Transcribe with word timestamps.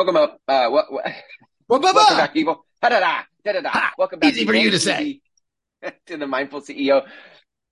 Welcome 0.00 0.16
up. 0.16 0.40
Uh, 0.48 0.70
what, 0.70 0.90
what, 0.90 1.04
Well, 1.68 1.78
bye 1.82 1.92
welcome 1.92 2.16
back, 2.16 2.32
people. 2.32 2.64
Da-da-da, 2.80 3.20
da-da-da. 3.44 3.68
Ha, 3.68 3.92
Welcome 3.98 4.18
back. 4.18 4.32
easy 4.32 4.46
for 4.46 4.54
you 4.54 4.70
to 4.70 4.78
say. 4.78 5.20
to 6.06 6.16
the 6.16 6.26
Mindful 6.26 6.62
CEO. 6.62 7.06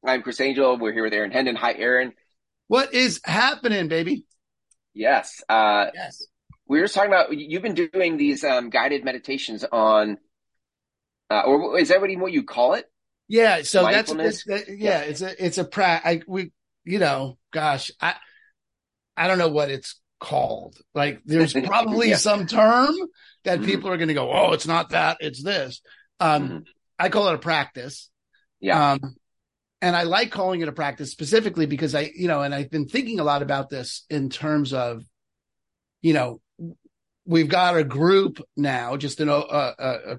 I'm 0.06 0.20
Chris 0.20 0.38
Angel. 0.42 0.76
We're 0.76 0.92
here 0.92 1.04
with 1.04 1.14
Aaron 1.14 1.30
Hendon. 1.30 1.56
Hi, 1.56 1.72
Aaron. 1.72 2.12
What 2.66 2.92
is 2.92 3.22
happening, 3.24 3.88
baby? 3.88 4.26
Yes. 4.92 5.42
Uh, 5.48 5.86
Yes. 5.94 6.26
we 6.66 6.80
were 6.80 6.84
just 6.84 6.94
talking 6.94 7.10
about 7.10 7.34
you've 7.34 7.62
been 7.62 7.72
doing 7.72 8.18
these 8.18 8.44
um, 8.44 8.68
guided 8.68 9.06
meditations 9.06 9.64
on, 9.64 10.18
uh, 11.30 11.44
or 11.46 11.78
is 11.78 11.88
that 11.88 12.02
what, 12.02 12.10
what 12.18 12.30
you 12.30 12.42
call 12.42 12.74
it? 12.74 12.84
Yeah. 13.26 13.62
So 13.62 13.84
that's, 13.84 14.12
that's 14.12 14.44
that, 14.44 14.64
yeah, 14.68 14.98
It's 14.98 15.22
a 15.22 15.46
it's 15.46 15.56
a 15.56 15.64
pra. 15.64 16.02
I 16.04 16.20
we 16.26 16.52
you 16.84 16.98
know, 16.98 17.38
gosh, 17.54 17.90
I 18.02 18.16
I 19.16 19.28
don't 19.28 19.38
know 19.38 19.48
what 19.48 19.70
it's 19.70 19.98
called. 20.20 20.76
Like, 20.94 21.22
there's 21.26 21.52
probably 21.52 22.10
Yeah. 22.10 22.16
some 22.16 22.46
term 22.46 22.94
that 23.44 23.60
Mhm. 23.60 23.64
people 23.66 23.90
are 23.90 23.96
going 23.96 24.08
to 24.08 24.14
go, 24.14 24.30
oh, 24.32 24.52
it's 24.52 24.66
not 24.66 24.90
that, 24.90 25.18
it's 25.20 25.42
this. 25.42 25.80
Um, 26.20 26.48
Mhm. 26.48 26.64
I 26.98 27.08
call 27.08 27.28
it 27.28 27.34
a 27.34 27.38
practice. 27.38 28.10
Yeah. 28.60 28.92
Um, 28.92 29.14
and 29.80 29.94
I 29.94 30.02
like 30.02 30.32
calling 30.32 30.60
it 30.60 30.68
a 30.68 30.72
practice 30.72 31.12
specifically 31.12 31.66
because 31.66 31.94
I, 31.94 32.10
you 32.14 32.26
know, 32.26 32.42
and 32.42 32.52
I've 32.52 32.70
been 32.70 32.88
thinking 32.88 33.20
a 33.20 33.24
lot 33.24 33.42
about 33.42 33.70
this 33.70 34.04
in 34.10 34.28
terms 34.30 34.72
of, 34.72 35.04
you 36.02 36.12
know, 36.12 36.40
we've 37.24 37.48
got 37.48 37.76
a 37.76 37.84
group 37.84 38.40
now, 38.56 38.96
just 38.96 39.20
an, 39.20 39.28
a, 39.28 39.34
a, 39.34 39.74
a 39.78 40.18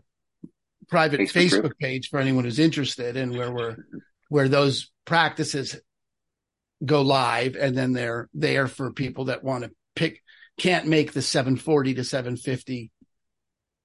private 0.88 1.20
Facebook 1.22 1.62
Facebook, 1.64 1.78
page 1.80 2.08
for 2.10 2.20
anyone 2.22 2.46
who's 2.46 2.60
interested 2.60 3.18
and 3.18 3.36
where 3.36 3.52
we're, 3.52 3.76
where 4.30 4.48
those 4.48 4.90
practices 5.04 5.76
go 6.86 7.02
live 7.02 7.58
and 7.58 7.76
then 7.76 7.92
they're 7.92 8.30
there 8.34 8.68
for 8.68 8.94
people 8.94 9.26
that 9.26 9.44
want 9.44 9.66
to 9.66 9.72
pick, 9.96 10.24
can't 10.58 10.88
make 10.88 11.14
the 11.14 11.22
740 11.22 11.96
to 11.96 12.04
750 12.04 12.92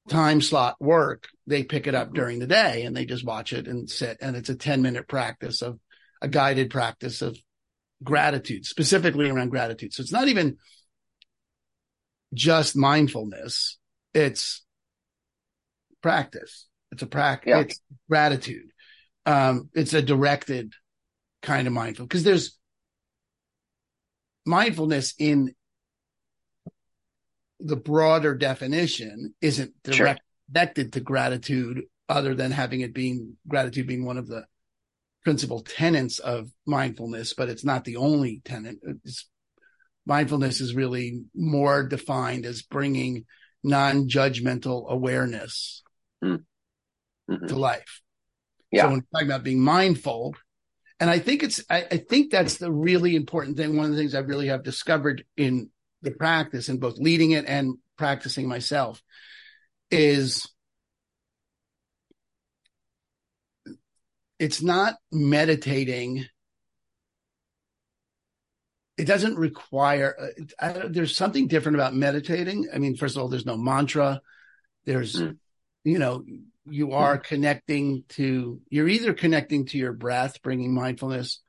time 0.09 0.41
slot 0.41 0.77
work. 0.81 1.29
They 1.47 1.63
pick 1.63 1.87
it 1.87 1.95
up 1.95 2.11
Mhm. 2.11 2.15
during 2.15 2.39
the 2.39 2.47
day 2.47 2.83
and 2.83 2.97
they 2.97 3.07
just 3.07 3.25
watch 3.25 3.53
it 3.53 3.67
and 3.67 3.89
sit. 3.89 4.19
And 4.21 4.37
it's 4.37 4.51
a 4.51 4.55
10 4.57 4.83
minute 4.83 5.09
practice 5.09 5.63
of 5.63 5.79
a 6.21 6.29
guided 6.29 6.71
practice 6.71 7.23
of 7.23 7.39
gratitude, 8.03 8.67
specifically 8.67 9.31
around 9.31 9.49
gratitude. 9.51 9.93
So 9.93 10.03
it's 10.03 10.13
not 10.13 10.29
even 10.29 10.59
just 12.35 12.77
mindfulness. 12.77 13.79
It's 14.13 14.65
practice. 16.03 16.67
It's 16.93 17.03
a 17.03 17.07
practice. 17.07 17.51
Yeah. 17.51 17.61
It's 17.61 17.81
gratitude. 18.09 18.71
Um, 19.27 19.71
it's 19.75 19.95
a 19.95 20.03
directed 20.03 20.75
kind 21.41 21.67
of 21.67 21.73
mindful 21.73 22.07
because 22.07 22.25
there's 22.25 22.59
mindfulness 24.45 25.15
in 25.19 25.55
the 27.65 27.77
broader 27.77 28.35
definition 28.35 29.35
isn't 29.41 29.73
Sure. 29.91 30.17
connected 30.49 30.93
to 30.93 31.01
gratitude 31.01 31.83
other 32.09 32.35
than 32.35 32.51
having 32.53 32.83
it 32.83 32.93
being 32.93 33.37
gratitude 33.49 33.87
being 33.87 34.05
one 34.05 34.19
of 34.19 34.29
the 34.29 34.45
principal 35.25 35.63
tenets 35.63 36.19
of 36.19 36.51
mindfulness, 36.67 37.33
but 37.33 37.49
it's 37.49 37.65
not 37.65 37.85
the 37.85 37.97
only 37.97 38.43
tenet. 38.45 38.77
It's, 39.05 39.29
mindfulness 40.05 40.61
is 40.61 40.75
really 40.75 41.23
more 41.35 41.83
defined 41.83 42.45
as 42.45 42.61
bringing 42.61 43.25
non-judgmental 43.63 44.87
awareness 44.91 45.83
Mhm. 46.23 46.45
to 47.49 47.57
life. 47.57 48.03
Yeah. 48.71 48.83
So 48.83 48.89
when 48.89 48.97
we're 48.99 49.19
talking 49.19 49.29
about 49.29 49.45
being 49.45 49.61
mindful, 49.61 50.35
and 51.01 51.09
I 51.09 51.19
think 51.19 51.43
it's, 51.43 51.65
I, 51.71 51.87
I 51.91 51.97
think 51.97 52.31
that's 52.31 52.59
the 52.59 52.71
really 52.71 53.17
important 53.17 53.57
thing. 53.57 53.75
One 53.77 53.87
of 53.87 53.93
the 53.93 53.97
things 53.97 54.15
I 54.15 54.19
really 54.19 54.49
have 54.49 54.63
discovered 54.63 55.25
in 55.39 55.71
the 56.05 56.11
practice 56.11 56.69
and 56.69 56.81
both 56.81 56.99
leading 56.99 57.33
it 57.33 57.47
and 57.47 57.79
practicing 57.97 58.49
myself 58.49 59.03
is 59.91 60.47
it's 64.39 64.63
not 64.63 64.95
meditating. 65.13 66.27
It 68.97 69.07
doesn't 69.07 69.37
require, 69.37 70.33
I, 70.61 70.73
there's 70.89 71.17
something 71.17 71.49
different 71.49 71.77
about 71.77 71.95
meditating. 71.95 72.69
I 72.73 72.79
mean, 72.79 72.97
first 72.97 73.17
of 73.17 73.23
all, 73.23 73.29
there's 73.29 73.47
no 73.47 73.57
mantra. 73.57 74.21
There's, 74.85 75.17
Mm. 75.17 75.39
you 75.85 75.99
know, 75.99 76.25
you 76.67 76.93
are 76.93 77.19
connecting 77.19 78.05
to, 78.11 78.61
you're 78.69 78.89
either 78.89 79.13
connecting 79.15 79.67
to 79.67 79.79
your 79.79 79.93
breath, 79.93 80.43
bringing 80.43 80.75
mindfulness, 80.75 81.41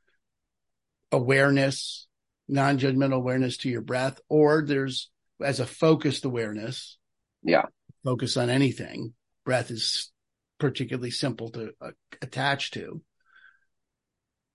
awareness, 1.12 2.08
non 2.48 2.78
judgmental 2.78 3.16
awareness 3.16 3.58
to 3.58 3.70
your 3.70 3.82
breath, 3.82 4.20
or 4.30 4.64
there's 4.66 5.10
as 5.42 5.60
a 5.60 5.66
focused 5.66 6.26
awareness, 6.26 6.98
Yeah. 7.44 7.64
focus 8.04 8.38
on 8.38 8.50
anything. 8.50 9.14
Breath 9.44 9.70
is 9.72 10.12
particularly 10.60 11.12
simple 11.12 11.50
to 11.52 11.72
uh, 11.82 11.92
attach 12.22 12.72
to. 12.72 13.02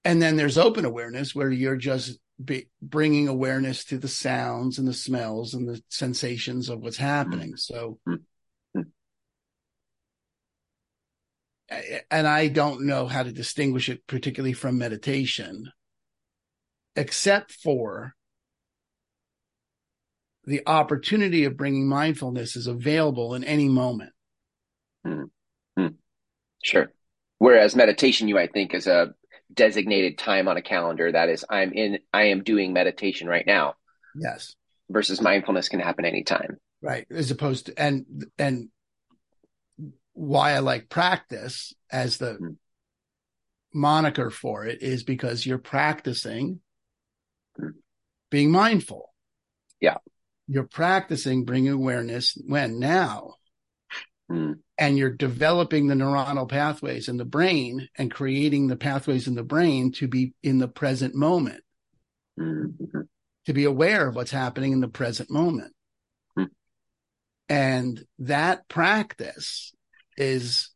And 0.04 0.22
then 0.22 0.36
there's 0.36 0.56
open 0.56 0.84
awareness 0.86 1.34
where 1.34 1.50
you're 1.50 1.76
just 1.76 2.18
be, 2.42 2.68
bringing 2.80 3.28
awareness 3.28 3.84
to 3.86 3.98
the 3.98 4.08
sounds 4.08 4.78
and 4.78 4.88
the 4.88 4.94
smells 4.94 5.52
and 5.52 5.68
the 5.68 5.82
sensations 5.90 6.70
of 6.70 6.80
what's 6.80 6.96
happening. 6.96 7.56
So. 7.56 7.98
And 12.10 12.26
I 12.26 12.48
don't 12.48 12.86
know 12.86 13.06
how 13.06 13.22
to 13.22 13.30
distinguish 13.30 13.88
it 13.88 14.04
particularly 14.08 14.54
from 14.54 14.76
meditation, 14.78 15.70
except 16.96 17.52
for 17.52 18.14
the 20.44 20.62
opportunity 20.66 21.44
of 21.44 21.56
bringing 21.56 21.88
mindfulness 21.88 22.56
is 22.56 22.66
available 22.66 23.34
in 23.34 23.44
any 23.44 23.68
moment. 23.68 24.12
Sure. 26.62 26.92
Whereas 27.38 27.74
meditation, 27.74 28.28
you 28.28 28.34
might 28.34 28.52
think 28.52 28.74
is 28.74 28.86
a 28.86 29.14
designated 29.52 30.18
time 30.18 30.46
on 30.48 30.56
a 30.56 30.62
calendar. 30.62 31.10
That 31.10 31.28
is, 31.30 31.44
I'm 31.48 31.72
in, 31.72 31.98
I 32.12 32.24
am 32.24 32.42
doing 32.42 32.72
meditation 32.72 33.26
right 33.28 33.46
now 33.46 33.74
Yes. 34.14 34.54
versus 34.90 35.20
mindfulness 35.22 35.68
can 35.68 35.80
happen 35.80 36.04
anytime. 36.04 36.58
right 36.82 37.06
as 37.10 37.30
opposed 37.30 37.66
to 37.66 37.78
and 37.78 38.26
and 38.38 38.68
why 40.14 40.52
i 40.52 40.58
like 40.60 40.88
practice 40.88 41.74
as 41.90 42.16
the 42.16 42.38
Mm. 42.40 42.56
moniker 43.74 44.30
for 44.30 44.64
it 44.66 44.80
is 44.82 45.02
because 45.04 45.44
you're 45.46 45.58
practicing. 45.58 46.60
Being 48.30 48.50
mindful 48.50 49.12
Yeah. 49.80 49.98
you're 50.46 50.64
practicing 50.68 51.44
bringing 51.44 51.72
awareness 51.72 52.36
when 52.46 52.78
now 52.78 53.34
Mm. 54.30 54.60
and 54.78 54.96
you're 54.96 55.10
developing 55.10 55.88
the 55.88 55.96
neuronal 55.96 56.48
pathways 56.48 57.08
in 57.08 57.16
the 57.16 57.24
brain 57.24 57.88
and 57.96 58.12
creating 58.12 58.68
the 58.68 58.76
pathways 58.76 59.26
in 59.26 59.34
the 59.34 59.42
brain 59.42 59.90
to 59.92 60.06
be 60.06 60.34
in 60.40 60.58
the 60.58 60.68
present 60.68 61.16
moment 61.16 61.64
Mhm. 62.38 63.08
to 63.46 63.52
be 63.52 63.64
aware 63.64 64.06
of 64.06 64.14
what's 64.14 64.30
happening 64.30 64.70
in 64.72 64.78
the 64.80 64.86
present 64.88 65.30
moment. 65.30 65.74
Hmm. 66.36 66.44
And 67.48 68.06
that 68.20 68.68
practice 68.68 69.74
is 70.16 70.70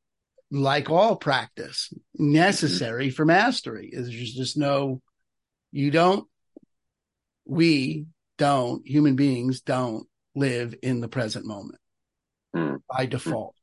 like 0.50 0.90
all 0.90 1.14
practice 1.14 1.92
necessary 2.14 3.10
for 3.10 3.24
mastery. 3.24 3.88
Is 3.92 4.08
there's 4.08 4.34
just 4.34 4.56
no, 4.56 5.00
you 5.70 5.92
don't, 5.92 6.28
we 7.44 8.06
don't, 8.38 8.86
human 8.86 9.16
beings 9.16 9.60
don't 9.60 10.06
live 10.34 10.74
in 10.82 11.00
the 11.00 11.08
present 11.08 11.46
moment 11.46 11.78
Hmm. 12.54 12.76
by 12.88 13.06
default. 13.06 13.54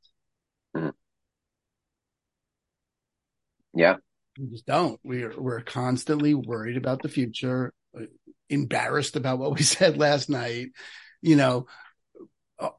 Yeah. 3.74 3.96
We 4.38 4.46
just 4.48 4.66
don't. 4.66 4.98
We're 5.02 5.38
we're 5.38 5.62
constantly 5.62 6.34
worried 6.34 6.76
about 6.76 7.02
the 7.02 7.08
future, 7.08 7.72
uh, 7.98 8.04
embarrassed 8.48 9.16
about 9.16 9.38
what 9.38 9.54
we 9.54 9.62
said 9.62 9.98
last 9.98 10.28
night. 10.30 10.68
You 11.20 11.36
know, 11.36 11.66
uh, 12.58 12.70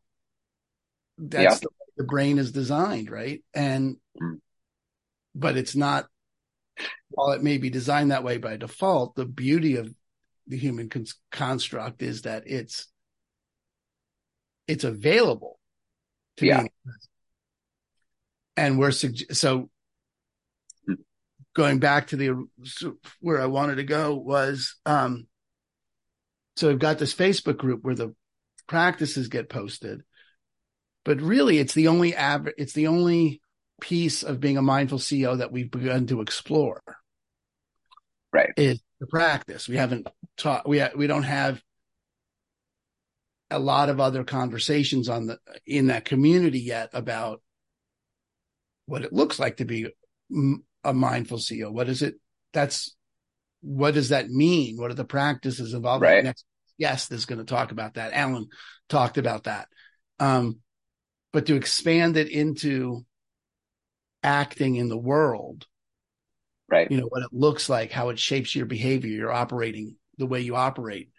that's 1.17 1.55
Yeah. 1.55 1.59
the 1.59 1.69
way 1.69 1.85
the 1.97 2.03
brain 2.03 2.37
is 2.37 2.51
designed, 2.51 3.09
right? 3.09 3.43
And 3.53 3.97
Mm. 4.21 4.39
but 5.35 5.57
it's 5.57 5.75
not. 5.75 6.07
While 7.09 7.31
it 7.31 7.43
may 7.43 7.59
be 7.59 7.69
designed 7.69 8.11
that 8.11 8.23
way 8.23 8.37
by 8.37 8.57
default, 8.57 9.15
the 9.15 9.25
beauty 9.25 9.75
of 9.75 9.93
the 10.47 10.57
human 10.57 10.89
con- 10.89 11.05
construct 11.31 12.01
is 12.01 12.23
that 12.23 12.43
it's 12.47 12.87
it's 14.67 14.83
available 14.83 15.59
to 16.37 16.45
Yeah. 16.45 16.63
be. 16.63 16.69
And 18.55 18.77
we're 18.79 18.89
sugge- 18.89 19.35
so 19.35 19.69
going 21.55 21.79
back 21.79 22.07
to 22.07 22.17
the 22.17 22.47
where 23.19 23.41
I 23.41 23.45
wanted 23.45 23.75
to 23.75 23.83
go 23.83 24.15
was 24.15 24.75
um 24.85 25.27
so 26.55 26.67
we've 26.67 26.79
got 26.79 26.99
this 26.99 27.15
Facebook 27.15 27.57
group 27.57 27.83
where 27.83 27.95
the 27.95 28.15
practices 28.67 29.27
get 29.27 29.49
posted, 29.49 30.03
but 31.03 31.19
really 31.19 31.57
it's 31.57 31.73
the 31.73 31.87
only 31.87 32.15
ab- 32.15 32.51
it's 32.57 32.73
the 32.73 32.87
only 32.87 33.41
piece 33.81 34.21
of 34.23 34.39
being 34.39 34.57
a 34.57 34.61
mindful 34.61 34.99
CEO 34.99 35.37
that 35.39 35.51
we've 35.51 35.71
begun 35.71 36.05
to 36.07 36.21
explore. 36.21 36.81
Right. 38.31 38.51
Is 38.55 38.81
the 39.03 39.07
practice. 39.07 39.67
We 39.67 39.75
haven't 39.75 40.07
taught 40.37 40.67
we 40.67 40.79
ha- 40.79 40.91
we 40.95 41.07
don't 41.07 41.23
have 41.23 41.61
a 43.51 43.59
lot 43.59 43.89
of 43.89 43.99
other 43.99 44.23
conversations 44.23 45.09
on 45.09 45.27
the 45.27 45.39
in 45.67 45.87
that 45.87 46.05
community 46.05 46.61
yet 46.61 46.89
about 46.93 47.41
what 48.85 49.03
it 49.03 49.11
looks 49.11 49.39
like 49.39 49.57
to 49.57 49.65
be 49.65 49.87
a 50.85 50.93
mindful 50.93 51.37
CEO. 51.37 51.69
What 51.69 51.89
is 51.89 52.01
it? 52.01 52.15
That's 52.53 52.95
what 53.61 53.93
does 53.93 54.09
that 54.09 54.29
mean? 54.29 54.77
What 54.77 54.89
are 54.89 54.95
the 54.95 55.03
practices 55.03 55.73
involved? 55.73 56.01
Right. 56.01 56.23
Next 56.23 56.45
guest 56.79 57.11
is 57.11 57.25
going 57.25 57.39
to 57.39 57.45
talk 57.45 57.71
about 57.71 57.95
that. 57.95 58.13
Alan 58.13 58.47
talked 58.87 59.17
about 59.17 59.43
that. 59.43 59.67
Um, 60.19 60.59
but 61.33 61.45
to 61.47 61.55
expand 61.55 62.15
it 62.15 62.29
into 62.29 63.05
acting 64.23 64.77
in 64.77 64.87
the 64.87 64.97
world, 64.97 65.67
right? 66.73 66.89
You 66.89 66.97
know 66.97 67.07
what 67.07 67.21
it 67.23 67.29
looks 67.31 67.69
like, 67.69 67.91
how 67.91 68.09
it 68.09 68.17
shapes 68.17 68.55
your 68.55 68.65
behavior, 68.65 69.11
your 69.11 69.31
operating, 69.31 69.95
the 70.17 70.25
way 70.25 70.41
you 70.41 70.55
operate. 70.55 71.11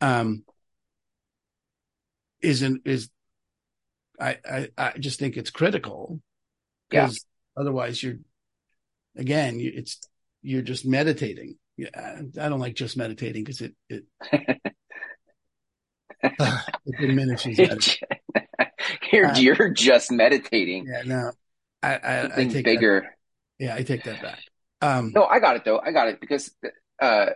Um, 0.00 0.44
isn't 2.40 2.82
is 2.86 3.10
I, 4.18 4.38
I 4.50 4.68
I 4.78 4.92
just 4.98 5.18
think 5.18 5.36
it's 5.36 5.50
critical 5.50 6.20
because 6.88 7.14
yeah. 7.14 7.60
otherwise 7.60 8.02
you're 8.02 8.16
again 9.16 9.58
it's 9.60 10.00
you're 10.42 10.62
just 10.62 10.86
meditating. 10.86 11.56
Yeah, 11.76 12.22
I 12.40 12.48
don't 12.48 12.60
like 12.60 12.74
just 12.74 12.96
meditating 12.96 13.44
because 13.44 13.60
it 13.60 13.74
it, 13.90 14.04
uh, 14.32 14.38
it 16.86 17.00
diminishes. 17.00 17.58
you're 19.12 19.26
uh, 19.26 19.38
you're 19.38 19.68
just 19.70 20.10
meditating. 20.10 20.86
Yeah, 20.88 21.02
no, 21.04 21.32
I 21.82 21.96
I, 21.96 22.24
I 22.24 22.44
take 22.46 22.64
bigger. 22.64 23.02
That, 23.02 23.64
yeah, 23.66 23.74
I 23.74 23.82
take 23.82 24.04
that 24.04 24.22
back. 24.22 24.40
Um, 24.80 25.12
no, 25.14 25.24
I 25.24 25.40
got 25.40 25.56
it 25.56 25.64
though. 25.64 25.78
I 25.78 25.92
got 25.92 26.08
it 26.08 26.20
because 26.20 26.50
uh, 27.00 27.30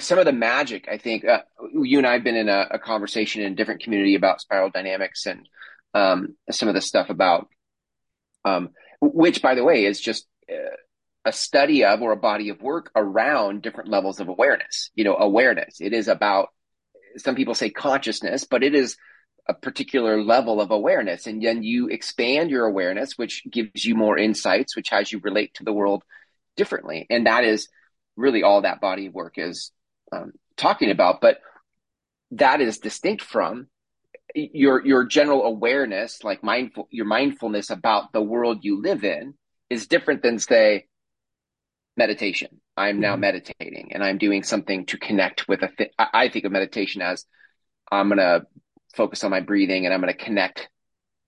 some 0.00 0.18
of 0.18 0.24
the 0.24 0.32
magic, 0.32 0.88
I 0.90 0.98
think, 0.98 1.24
uh, 1.24 1.42
you 1.72 1.98
and 1.98 2.06
I 2.06 2.14
have 2.14 2.24
been 2.24 2.36
in 2.36 2.48
a, 2.48 2.66
a, 2.72 2.78
conversation 2.78 3.42
in 3.42 3.52
a 3.52 3.56
different 3.56 3.82
community 3.82 4.14
about 4.14 4.40
spiral 4.40 4.70
dynamics 4.70 5.26
and 5.26 5.48
um, 5.94 6.36
some 6.50 6.68
of 6.68 6.74
the 6.74 6.80
stuff 6.80 7.10
about, 7.10 7.48
um, 8.44 8.70
which, 9.00 9.42
by 9.42 9.54
the 9.54 9.64
way, 9.64 9.84
is 9.84 10.00
just 10.00 10.26
uh, 10.50 10.76
a 11.24 11.32
study 11.32 11.84
of 11.84 12.02
or 12.02 12.12
a 12.12 12.16
body 12.16 12.48
of 12.48 12.62
work 12.62 12.90
around 12.96 13.62
different 13.62 13.90
levels 13.90 14.20
of 14.20 14.28
awareness. 14.28 14.90
You 14.94 15.04
know, 15.04 15.16
awareness. 15.16 15.80
It 15.80 15.92
is 15.92 16.08
about, 16.08 16.48
some 17.16 17.34
people 17.34 17.54
say 17.54 17.70
consciousness, 17.70 18.44
but 18.44 18.64
it 18.64 18.74
is 18.74 18.96
a 19.48 19.54
particular 19.54 20.22
level 20.22 20.60
of 20.60 20.70
awareness. 20.70 21.26
And 21.26 21.42
then 21.42 21.62
you 21.62 21.88
expand 21.88 22.50
your 22.50 22.66
awareness, 22.66 23.16
which 23.16 23.42
gives 23.50 23.84
you 23.84 23.94
more 23.94 24.18
insights, 24.18 24.76
which 24.76 24.90
has 24.90 25.12
you 25.12 25.20
relate 25.20 25.54
to 25.54 25.64
the 25.64 25.72
world 25.72 26.02
differently. 26.60 27.06
And 27.08 27.26
that 27.26 27.44
is 27.44 27.68
really 28.16 28.42
all 28.42 28.60
that 28.60 28.82
body 28.82 29.06
of 29.06 29.14
work 29.14 29.38
is 29.38 29.72
um, 30.12 30.32
talking 30.58 30.90
about. 30.90 31.22
But 31.22 31.38
that 32.32 32.60
is 32.60 32.76
distinct 32.76 33.22
from 33.22 33.68
your 34.34 34.84
your 34.84 35.06
general 35.06 35.44
awareness, 35.44 36.22
like 36.22 36.44
mindful 36.44 36.86
your 36.90 37.06
mindfulness 37.06 37.70
about 37.70 38.12
the 38.12 38.20
world 38.20 38.58
you 38.60 38.82
live 38.82 39.04
in, 39.04 39.32
is 39.70 39.86
different 39.86 40.22
than 40.22 40.38
say 40.38 40.86
meditation. 41.96 42.60
I'm 42.76 43.00
now 43.00 43.12
mm-hmm. 43.12 43.22
meditating 43.22 43.92
and 43.94 44.04
I'm 44.04 44.18
doing 44.18 44.42
something 44.42 44.84
to 44.86 44.98
connect 44.98 45.48
with 45.48 45.62
a. 45.62 45.68
Th- 45.68 45.94
I 45.98 46.28
think 46.28 46.44
of 46.44 46.52
meditation 46.52 47.00
as 47.00 47.24
I'm 47.90 48.10
gonna 48.10 48.42
focus 48.94 49.24
on 49.24 49.30
my 49.30 49.40
breathing 49.40 49.86
and 49.86 49.94
I'm 49.94 50.00
gonna 50.00 50.12
connect 50.12 50.68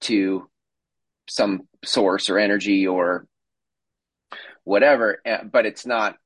to 0.02 0.46
some 1.26 1.62
source 1.82 2.28
or 2.28 2.38
energy 2.38 2.86
or 2.86 3.26
whatever. 4.64 5.20
Eh, 5.24 5.42
but 5.44 5.66
it's 5.66 5.86
not 5.86 6.16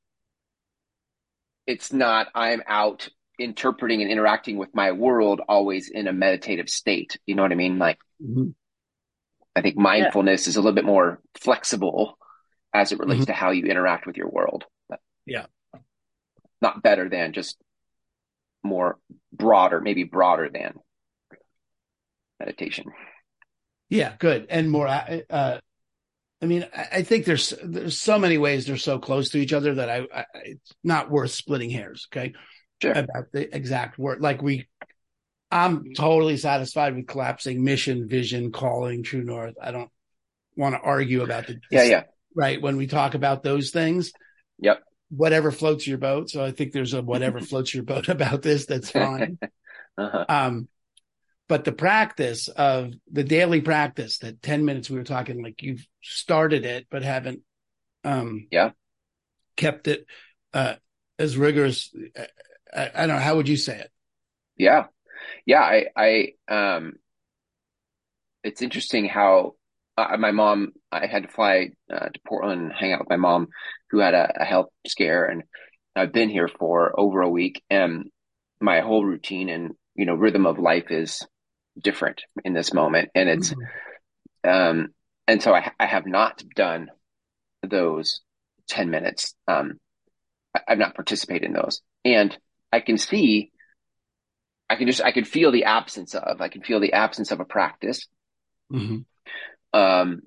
it's 1.65 1.91
not 1.91 2.27
I'm 2.33 2.63
out 2.65 3.09
interpreting 3.39 4.01
and 4.01 4.11
interacting 4.11 4.57
with 4.57 4.73
my 4.73 4.91
world 4.93 5.41
always 5.47 5.89
in 5.89 6.07
a 6.07 6.13
meditative 6.13 6.69
state. 6.69 7.19
You 7.25 7.35
know 7.35 7.43
what 7.43 7.51
I 7.51 7.55
mean? 7.55 7.77
Like, 7.77 7.99
mm-hmm. 8.23 8.49
I 9.55 9.61
think 9.61 9.77
mindfulness 9.77 10.45
yeah. 10.45 10.49
is 10.49 10.55
a 10.55 10.61
little 10.61 10.75
bit 10.75 10.85
more 10.85 11.21
flexible 11.35 12.17
as 12.73 12.91
it 12.91 12.99
relates 12.99 13.21
mm-hmm. 13.21 13.31
to 13.31 13.33
how 13.33 13.51
you 13.51 13.65
interact 13.65 14.07
with 14.07 14.17
your 14.17 14.29
world. 14.29 14.65
But 14.89 14.99
yeah. 15.25 15.45
Not 16.61 16.81
better 16.81 17.07
than 17.07 17.33
just 17.33 17.57
more 18.63 18.97
broader, 19.31 19.79
maybe 19.79 20.03
broader 20.03 20.49
than 20.51 20.73
meditation. 22.39 22.85
Yeah, 23.89 24.15
good. 24.17 24.47
And 24.49 24.71
more, 24.71 24.87
uh, 24.87 25.19
uh 25.29 25.57
I 26.41 26.45
mean, 26.45 26.67
I 26.73 27.01
think 27.01 27.25
there's 27.25 27.53
there's 27.63 27.99
so 27.99 28.19
many 28.19 28.37
ways 28.37 28.65
they're 28.65 28.77
so 28.77 28.99
close 28.99 29.29
to 29.29 29.39
each 29.39 29.53
other 29.53 29.75
that 29.75 29.89
I, 29.89 30.07
I 30.13 30.25
it's 30.45 30.71
not 30.83 31.09
worth 31.09 31.31
splitting 31.31 31.71
hairs. 31.71 32.07
Okay, 32.11 32.33
sure. 32.81 32.91
About 32.91 33.31
the 33.33 33.55
exact 33.55 33.97
word, 33.97 34.21
like 34.21 34.43
we, 34.43 34.67
I'm 35.49 35.93
totally 35.95 36.37
satisfied 36.37 36.95
with 36.95 37.07
collapsing 37.07 37.63
mission, 37.63 38.07
vision, 38.07 38.51
calling, 38.51 39.01
true 39.01 39.23
north. 39.23 39.55
I 39.61 39.71
don't 39.71 39.89
want 40.55 40.75
to 40.75 40.81
argue 40.81 41.23
about 41.23 41.47
the 41.47 41.59
yeah, 41.71 41.83
yeah. 41.83 42.03
Right 42.35 42.61
when 42.61 42.77
we 42.77 42.85
talk 42.85 43.15
about 43.15 43.41
those 43.41 43.71
things, 43.71 44.11
yep. 44.59 44.83
Whatever 45.09 45.51
floats 45.51 45.87
your 45.87 45.97
boat. 45.97 46.29
So 46.29 46.43
I 46.43 46.51
think 46.51 46.73
there's 46.73 46.93
a 46.93 47.01
whatever 47.01 47.39
floats 47.39 47.73
your 47.73 47.83
boat 47.83 48.09
about 48.09 48.43
this. 48.43 48.65
That's 48.65 48.91
fine. 48.91 49.39
uh-huh. 49.97 50.25
Um, 50.29 50.67
but 51.47 51.63
the 51.63 51.71
practice 51.71 52.47
of 52.49 52.93
the 53.11 53.23
daily 53.23 53.61
practice 53.61 54.19
that 54.19 54.41
10 54.41 54.65
minutes 54.65 54.89
we 54.89 54.97
were 54.97 55.03
talking 55.03 55.41
like 55.41 55.61
you've 55.61 55.85
started 56.01 56.65
it 56.65 56.87
but 56.89 57.03
haven't 57.03 57.41
um 58.03 58.47
yeah. 58.51 58.71
kept 59.55 59.87
it 59.87 60.05
uh 60.53 60.75
as 61.19 61.37
rigorous 61.37 61.93
I, 62.75 62.91
I, 62.93 63.07
don't 63.07 63.15
know 63.15 63.21
how 63.21 63.37
would 63.37 63.49
you 63.49 63.57
say 63.57 63.79
it? 63.79 63.91
Yeah. 64.55 64.85
Yeah 65.45 65.61
i 65.61 65.85
i 65.95 66.27
um 66.47 66.93
it's 68.43 68.61
interesting 68.61 69.05
how 69.05 69.55
uh, 69.97 70.15
my 70.17 70.31
mom 70.31 70.73
i 70.91 71.07
had 71.07 71.23
to 71.23 71.29
fly 71.29 71.69
uh, 71.91 72.09
to 72.09 72.19
portland 72.27 72.61
and 72.61 72.73
hang 72.73 72.93
out 72.93 72.99
with 72.99 73.09
my 73.09 73.17
mom 73.17 73.47
who 73.89 73.99
had 73.99 74.13
a, 74.13 74.41
a 74.41 74.45
health 74.45 74.67
scare 74.85 75.25
and 75.25 75.43
i've 75.95 76.13
been 76.13 76.29
here 76.29 76.47
for 76.47 76.97
over 76.99 77.21
a 77.21 77.29
week 77.29 77.63
and 77.69 78.09
my 78.59 78.81
whole 78.81 79.03
routine 79.03 79.49
and 79.49 79.73
you 79.95 80.05
know 80.05 80.13
rhythm 80.13 80.45
of 80.45 80.59
life 80.59 80.91
is 80.91 81.25
different 81.81 82.21
in 82.43 82.53
this 82.53 82.73
moment. 82.73 83.09
And 83.15 83.29
it's, 83.29 83.53
mm-hmm. 83.53 84.49
um, 84.49 84.87
and 85.27 85.41
so 85.41 85.53
I, 85.53 85.71
I 85.79 85.85
have 85.85 86.05
not 86.05 86.43
done 86.55 86.89
those 87.63 88.21
10 88.69 88.89
minutes. 88.89 89.33
Um, 89.47 89.79
I, 90.55 90.61
I've 90.67 90.77
not 90.77 90.95
participated 90.95 91.43
in 91.43 91.53
those 91.53 91.81
and 92.05 92.37
I 92.71 92.79
can 92.79 92.97
see, 92.97 93.51
I 94.69 94.75
can 94.75 94.87
just, 94.87 95.01
I 95.01 95.11
can 95.11 95.23
feel 95.23 95.51
the 95.51 95.65
absence 95.65 96.15
of, 96.15 96.41
I 96.41 96.49
can 96.49 96.61
feel 96.61 96.79
the 96.79 96.93
absence 96.93 97.31
of 97.31 97.39
a 97.39 97.45
practice. 97.45 98.07
Mm-hmm. 98.71 99.79
Um, 99.79 100.21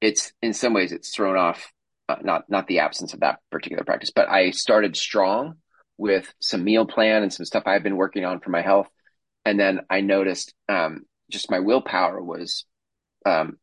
it's 0.00 0.32
in 0.42 0.52
some 0.52 0.74
ways 0.74 0.92
it's 0.92 1.14
thrown 1.14 1.36
off, 1.36 1.72
uh, 2.08 2.16
not, 2.22 2.50
not 2.50 2.66
the 2.66 2.80
absence 2.80 3.14
of 3.14 3.20
that 3.20 3.38
particular 3.50 3.84
practice, 3.84 4.10
but 4.14 4.28
I 4.28 4.50
started 4.50 4.96
strong 4.96 5.54
with 5.96 6.32
some 6.40 6.64
meal 6.64 6.86
plan 6.86 7.22
and 7.22 7.32
some 7.32 7.46
stuff 7.46 7.64
I've 7.66 7.82
been 7.82 7.96
working 7.96 8.24
on 8.24 8.40
for 8.40 8.50
my 8.50 8.62
health 8.62 8.88
and 9.44 9.58
then 9.58 9.80
I 9.90 10.00
noticed 10.00 10.54
um, 10.68 11.04
just 11.30 11.50
my 11.50 11.60
willpower 11.60 12.22
was 12.22 12.64
um, 13.26 13.58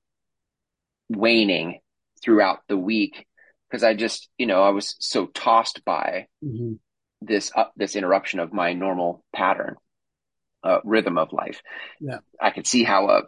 waning 1.09 1.79
throughout 2.23 2.59
the 2.67 2.77
week 2.77 3.25
because 3.69 3.83
I 3.83 3.93
just 3.93 4.29
you 4.37 4.45
know 4.45 4.61
I 4.63 4.69
was 4.69 4.95
so 4.99 5.25
tossed 5.27 5.83
by 5.85 6.27
mm-hmm. 6.43 6.73
this 7.21 7.51
uh, 7.55 7.65
this 7.75 7.95
interruption 7.95 8.39
of 8.39 8.53
my 8.53 8.73
normal 8.73 9.23
pattern 9.33 9.75
uh, 10.63 10.79
rhythm 10.83 11.17
of 11.17 11.33
life. 11.33 11.61
Yeah, 11.99 12.19
I 12.39 12.51
could 12.51 12.67
see 12.67 12.83
how 12.83 13.09
a, 13.09 13.23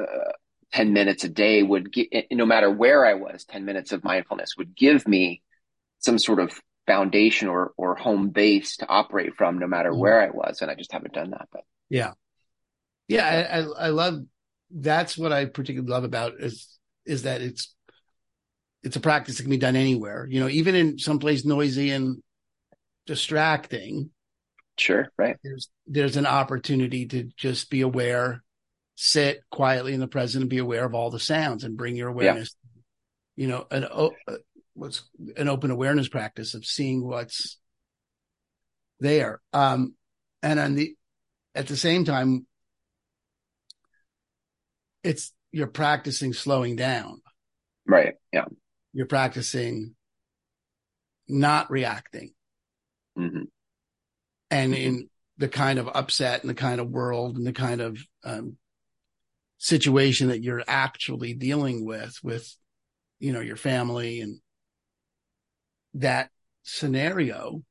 uh, 0.00 0.32
10 0.72 0.92
minutes 0.92 1.24
a 1.24 1.28
day 1.28 1.62
would 1.62 1.92
get 1.92 2.26
no 2.30 2.44
matter 2.44 2.70
where 2.70 3.04
I 3.04 3.14
was 3.14 3.44
10 3.44 3.64
minutes 3.64 3.92
of 3.92 4.04
mindfulness 4.04 4.50
would 4.58 4.76
give 4.76 5.08
me 5.08 5.42
some 5.98 6.18
sort 6.18 6.40
of 6.40 6.60
foundation 6.86 7.48
or 7.48 7.72
or 7.76 7.94
home 7.94 8.30
base 8.30 8.76
to 8.78 8.88
operate 8.88 9.34
from 9.36 9.58
no 9.58 9.66
matter 9.66 9.90
mm-hmm. 9.90 10.00
where 10.00 10.22
I 10.22 10.30
was 10.30 10.60
and 10.60 10.70
I 10.70 10.74
just 10.74 10.92
haven't 10.92 11.14
done 11.14 11.30
that 11.30 11.48
but 11.52 11.62
yeah. 11.88 12.12
Yeah. 13.08 13.26
I, 13.26 13.58
I, 13.58 13.86
I 13.86 13.88
love, 13.88 14.20
that's 14.70 15.16
what 15.16 15.32
I 15.32 15.46
particularly 15.46 15.90
love 15.90 16.04
about 16.04 16.34
is, 16.40 16.78
is 17.06 17.22
that 17.22 17.40
it's, 17.40 17.74
it's 18.82 18.96
a 18.96 19.00
practice 19.00 19.36
that 19.36 19.42
can 19.42 19.50
be 19.50 19.56
done 19.56 19.76
anywhere, 19.76 20.26
you 20.30 20.40
know, 20.40 20.48
even 20.48 20.74
in 20.74 20.98
some 20.98 21.18
place 21.18 21.44
noisy 21.44 21.90
and 21.90 22.22
distracting. 23.06 24.10
Sure. 24.76 25.08
Right. 25.18 25.36
There's, 25.42 25.68
there's 25.86 26.16
an 26.16 26.26
opportunity 26.26 27.06
to 27.06 27.24
just 27.36 27.70
be 27.70 27.80
aware, 27.80 28.44
sit 28.94 29.40
quietly 29.50 29.94
in 29.94 30.00
the 30.00 30.06
present 30.06 30.42
and 30.42 30.50
be 30.50 30.58
aware 30.58 30.84
of 30.84 30.94
all 30.94 31.10
the 31.10 31.18
sounds 31.18 31.64
and 31.64 31.76
bring 31.76 31.96
your 31.96 32.08
awareness, 32.08 32.54
yeah. 32.62 32.82
you 33.42 33.48
know, 33.48 33.66
an, 33.70 33.84
uh, 33.84 34.10
what's 34.74 35.08
an 35.36 35.48
open 35.48 35.72
awareness 35.72 36.08
practice 36.08 36.54
of 36.54 36.64
seeing 36.64 37.04
what's 37.04 37.58
there. 39.00 39.40
Um, 39.52 39.94
and 40.42 40.60
on 40.60 40.74
the 40.76 40.94
at 41.58 41.66
the 41.66 41.76
same 41.76 42.04
time, 42.04 42.46
it's 45.02 45.32
you're 45.50 45.66
practicing 45.66 46.32
slowing 46.32 46.76
down. 46.76 47.20
Right. 47.84 48.14
Yeah. 48.32 48.44
You're 48.92 49.06
practicing 49.06 49.96
not 51.26 51.68
reacting. 51.70 52.30
Mm-hmm. 53.18 53.42
And 54.50 54.74
in 54.74 55.10
the 55.36 55.48
kind 55.48 55.80
of 55.80 55.88
upset 55.92 56.42
and 56.42 56.48
the 56.48 56.54
kind 56.54 56.80
of 56.80 56.90
world 56.90 57.36
and 57.36 57.46
the 57.46 57.52
kind 57.52 57.80
of 57.80 57.98
um, 58.22 58.56
situation 59.58 60.28
that 60.28 60.42
you're 60.42 60.62
actually 60.68 61.34
dealing 61.34 61.84
with 61.84 62.18
with 62.22 62.54
you 63.18 63.32
know 63.32 63.40
your 63.40 63.56
family 63.56 64.20
and 64.20 64.40
that 65.94 66.30
scenario 66.62 67.62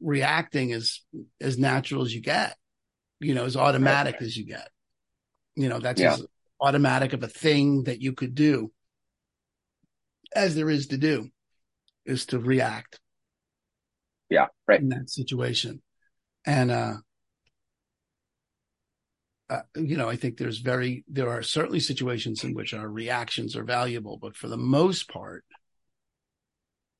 reacting 0.00 0.72
as 0.72 1.00
as 1.40 1.58
natural 1.58 2.02
as 2.02 2.14
you 2.14 2.20
get 2.20 2.56
you 3.20 3.34
know 3.34 3.44
as 3.44 3.56
automatic 3.56 4.16
as 4.20 4.36
you 4.36 4.44
get 4.44 4.68
you 5.56 5.68
know 5.68 5.80
that's 5.80 6.00
Yeah. 6.00 6.14
as 6.14 6.26
automatic 6.60 7.12
of 7.12 7.22
a 7.22 7.28
thing 7.28 7.84
that 7.84 8.00
you 8.00 8.12
could 8.12 8.34
do 8.34 8.70
as 10.34 10.54
there 10.54 10.70
is 10.70 10.88
to 10.88 10.98
do 10.98 11.30
is 12.04 12.26
to 12.26 12.38
react 12.38 13.00
Yeah. 14.30 14.46
Right. 14.66 14.80
in 14.80 14.88
that 14.90 15.10
situation. 15.10 15.82
And, 16.44 16.70
uh, 16.70 16.96
uh, 19.48 19.62
you 19.76 19.96
know, 19.96 20.08
I 20.08 20.16
think 20.16 20.36
there's 20.36 20.58
very, 20.58 21.04
there 21.08 21.30
are 21.30 21.42
certainly 21.42 21.80
situations 21.80 22.44
in 22.44 22.54
which 22.54 22.74
our 22.74 22.88
reactions 22.88 23.56
are 23.56 23.64
valuable, 23.64 24.16
but 24.16 24.36
for 24.36 24.48
the 24.48 24.56
most 24.56 25.08
part, 25.08 25.44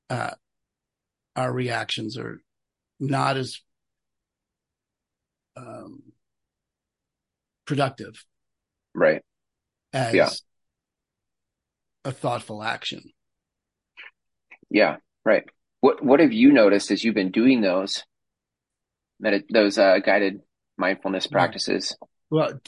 uh, 0.09 0.31
our 1.35 1.51
reactions 1.51 2.17
are 2.17 2.41
not 2.99 3.37
as, 3.37 3.61
um, 5.55 6.03
productive 7.65 8.23
Right. 8.93 9.23
as 9.93 10.13
Yeah. 10.13 10.29
a 12.05 12.11
thoughtful 12.11 12.63
action. 12.63 13.11
Yeah. 14.69 14.97
Right. 15.25 15.43
What 15.81 16.03
What 16.03 16.19
have 16.19 16.31
you 16.33 16.51
noticed 16.51 16.91
as 16.91 17.03
you've 17.03 17.15
been 17.15 17.31
doing 17.31 17.61
those 17.61 18.03
medit 19.23 19.47
those 19.49 19.77
uh, 19.77 19.99
guided 19.99 20.41
mindfulness 20.77 21.27
practices? 21.27 21.95
Well, 22.29 22.59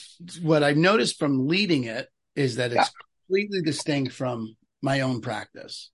what 0.42 0.64
I've 0.64 0.78
noticed 0.78 1.18
from 1.20 1.48
leading 1.48 1.84
it 1.86 2.10
is 2.36 2.56
that 2.56 2.72
it's 2.72 2.76
Yeah. 2.90 3.04
completely 3.28 3.62
distinct 3.62 4.14
from 4.14 4.56
my 4.82 5.02
own 5.02 5.22
practice. 5.22 5.92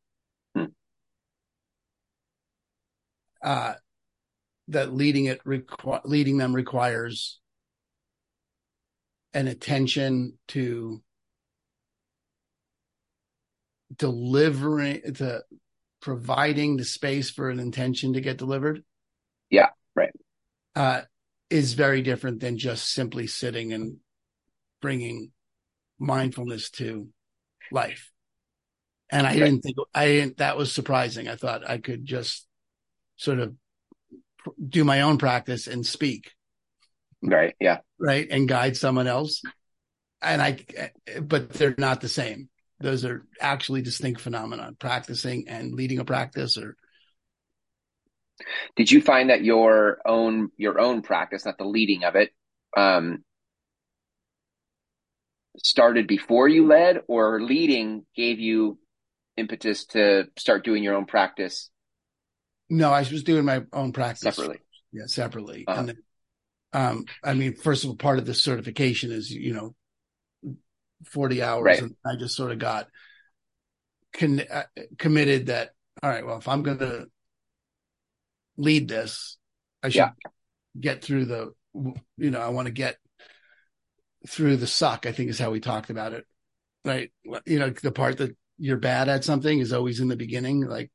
Hmm. 0.56 0.66
Uh, 3.42 3.76
that 4.70 4.94
leading 4.94 5.26
it 5.26 5.44
requ- 5.44 6.02
leading 6.06 6.38
them 6.38 6.54
requires 6.54 7.40
an 9.34 9.48
attention 9.48 10.38
to 10.48 11.02
delivering 13.96 15.02
to 15.16 15.44
providing 16.02 16.78
the 16.78 16.86
space 16.86 17.30
for 17.30 17.50
an 17.50 17.60
intention 17.60 18.14
to 18.14 18.22
get 18.22 18.38
delivered. 18.38 18.84
Yeah, 19.50 19.70
right. 19.96 20.14
Uh, 20.76 21.02
is 21.50 21.74
very 21.74 22.02
different 22.02 22.40
than 22.40 22.58
just 22.58 22.92
simply 22.92 23.28
sitting 23.28 23.72
and 23.74 23.98
bringing 24.82 25.32
mindfulness 26.00 26.70
to 26.72 27.10
life. 27.72 28.12
And 29.10 29.26
I 29.26 29.32
Right. 29.32 29.40
didn't 29.40 29.62
think 29.62 29.78
I 29.94 30.06
didn't, 30.08 30.38
that 30.38 30.58
was 30.58 30.74
surprising. 30.74 31.28
I 31.28 31.36
thought 31.36 31.70
I 31.70 31.78
could 31.78 32.06
just 32.06 32.48
sort 33.16 33.40
of 33.40 33.56
do 34.68 34.84
my 34.84 35.02
own 35.02 35.18
practice 35.18 35.68
and 35.68 35.86
speak, 35.86 36.32
Right. 37.22 37.56
Yeah. 37.60 37.80
right. 38.00 38.28
And 38.30 38.48
guide 38.48 38.78
someone 38.78 39.08
else. 39.08 39.42
And 40.22 40.42
I, 40.42 40.66
but 41.22 41.54
they're 41.54 41.76
not 41.78 42.02
the 42.02 42.10
same. 42.10 42.50
Those 42.80 43.06
are 43.06 43.26
actually 43.40 43.82
distinct 43.82 44.22
phenomena, 44.22 44.74
practicing 44.80 45.48
and 45.48 45.74
leading 45.74 46.00
a 46.00 46.06
practice 46.06 46.58
or 46.58 46.76
Did 48.76 48.92
you 48.92 49.02
find 49.02 49.30
that 49.30 49.44
your 49.44 50.00
own 50.06 50.50
your 50.58 50.80
own 50.80 51.02
practice, 51.02 51.46
not 51.46 51.58
the 51.58 51.66
leading 51.66 52.04
of 52.04 52.16
it, 52.16 52.32
um, 52.76 53.24
started 55.58 56.06
before 56.08 56.48
you 56.48 56.68
led, 56.68 57.02
or 57.08 57.42
leading 57.42 58.06
gave 58.16 58.40
you 58.40 58.78
impetus 59.38 59.86
to 59.86 60.26
start 60.38 60.66
doing 60.66 60.84
your 60.84 60.96
own 60.96 61.06
practice 61.06 61.70
no, 62.70 62.92
I 62.92 63.00
was 63.00 63.24
doing 63.24 63.46
my 63.46 63.64
own 63.74 63.92
practice 63.92 64.22
separately? 64.36 64.60
yeah, 64.92 65.06
separately. 65.08 65.66
Uh-huh. 65.68 65.80
And 65.80 65.88
then, 65.90 65.98
um, 66.74 67.06
I 67.24 67.34
mean, 67.34 67.56
first 67.56 67.84
of 67.84 67.90
all, 67.92 67.96
part 67.96 68.20
of 68.20 68.26
the 68.26 68.34
certification 68.34 69.12
is, 69.12 69.32
you 69.32 69.54
know, 69.54 69.76
40 71.12 71.42
hours. 71.42 71.64
Right. 71.64 71.82
And 71.82 71.96
I 72.06 72.16
just 72.18 72.36
sort 72.36 72.52
of 72.52 72.60
got 72.60 72.88
con- 74.14 74.42
uh, 74.52 74.64
committed 74.98 75.48
that, 75.48 75.72
all 76.02 76.10
right, 76.10 76.26
well, 76.26 76.38
if 76.38 76.48
I'm 76.48 76.64
going 76.64 76.80
to 76.80 77.08
lead 78.58 78.88
this, 78.88 79.38
I 79.84 79.90
should 79.90 79.98
Yeah. 80.00 80.12
get 80.80 81.04
through 81.04 81.26
the, 81.26 81.54
you 82.18 82.32
know, 82.32 82.40
I 82.42 82.50
want 82.50 82.68
to 82.68 82.72
get 82.74 82.98
through 84.28 84.58
the 84.58 84.68
suck, 84.68 85.06
I 85.06 85.12
think 85.12 85.30
is 85.30 85.40
how 85.40 85.52
we 85.52 85.60
talked 85.60 85.90
about 85.90 86.14
it. 86.14 86.26
Right. 86.84 87.12
You 87.46 87.60
know, 87.60 87.70
the 87.70 87.92
part 87.92 88.18
that 88.18 88.36
you're 88.58 88.78
bad 88.78 89.10
at 89.10 89.24
something 89.24 89.60
is 89.60 89.74
always 89.74 90.00
in 90.00 90.08
the 90.08 90.16
beginning. 90.16 90.66
Like, 90.66 90.92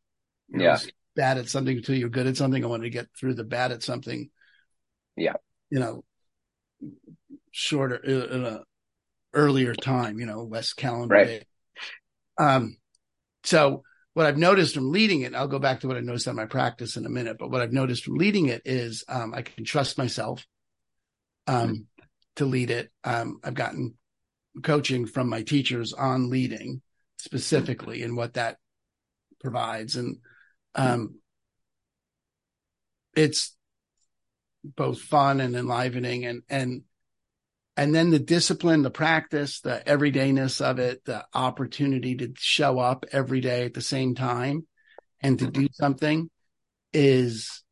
you 0.48 0.58
know, 0.58 0.64
Yeah. 0.64 0.78
Bad 1.16 1.38
at 1.38 1.48
something 1.48 1.76
until 1.76 1.96
you're 1.96 2.08
good 2.08 2.26
at 2.26 2.36
something. 2.36 2.64
I 2.64 2.68
wanted 2.68 2.84
to 2.84 2.90
get 2.90 3.08
through 3.18 3.34
the 3.34 3.44
bad 3.44 3.72
at 3.72 3.82
something. 3.82 4.30
Yeah. 5.16 5.34
You 5.70 5.80
know, 5.80 6.04
shorter 7.50 8.00
uh, 8.06 8.34
in 8.34 8.44
a 8.44 8.62
earlier 9.32 9.74
time, 9.74 10.18
you 10.18 10.26
know, 10.26 10.42
less 10.42 10.72
calendar 10.72 11.14
Right. 11.14 11.26
day. 11.26 11.42
Um, 12.38 12.76
so 13.44 13.82
what 14.14 14.26
I've 14.26 14.38
noticed 14.38 14.74
from 14.74 14.90
leading 14.90 15.22
it, 15.22 15.34
I'll 15.34 15.48
go 15.48 15.58
back 15.58 15.80
to 15.80 15.88
what 15.88 15.96
I 15.96 16.00
noticed 16.00 16.26
on 16.26 16.36
my 16.36 16.46
practice 16.46 16.96
in 16.96 17.06
a 17.06 17.10
minute, 17.10 17.36
but 17.38 17.50
what 17.50 17.60
I've 17.60 17.72
noticed 17.72 18.04
from 18.04 18.16
leading 18.16 18.46
it 18.46 18.62
is, 18.64 19.04
um, 19.08 19.32
I 19.34 19.42
can 19.42 19.64
trust 19.64 19.98
myself, 19.98 20.46
um, 21.46 21.86
to 22.36 22.44
lead 22.44 22.70
it. 22.70 22.90
Um, 23.04 23.38
I've 23.44 23.54
gotten 23.54 23.94
coaching 24.62 25.06
from 25.06 25.28
my 25.28 25.42
teachers 25.42 25.92
on 25.92 26.30
leading 26.30 26.82
specifically 27.18 28.02
and 28.02 28.16
what 28.16 28.34
that 28.34 28.56
provides. 29.40 29.96
And, 29.96 30.18
um, 30.74 31.16
it's 33.14 33.56
both 34.64 35.00
fun 35.00 35.40
and 35.40 35.56
enlivening 35.56 36.26
and, 36.26 36.42
and, 36.48 36.82
and 37.76 37.94
then 37.94 38.10
the 38.10 38.18
discipline, 38.18 38.82
the 38.82 38.90
practice, 38.90 39.60
the 39.60 39.82
everydayness 39.86 40.60
of 40.60 40.78
it, 40.78 41.04
the 41.04 41.24
opportunity 41.32 42.16
to 42.16 42.32
show 42.36 42.78
up 42.78 43.06
every 43.12 43.40
day 43.40 43.64
at 43.64 43.74
the 43.74 43.80
same 43.80 44.14
time 44.14 44.66
and 45.22 45.38
to 45.38 45.50
do 45.50 45.68
something 45.72 46.28
is, 46.92 47.62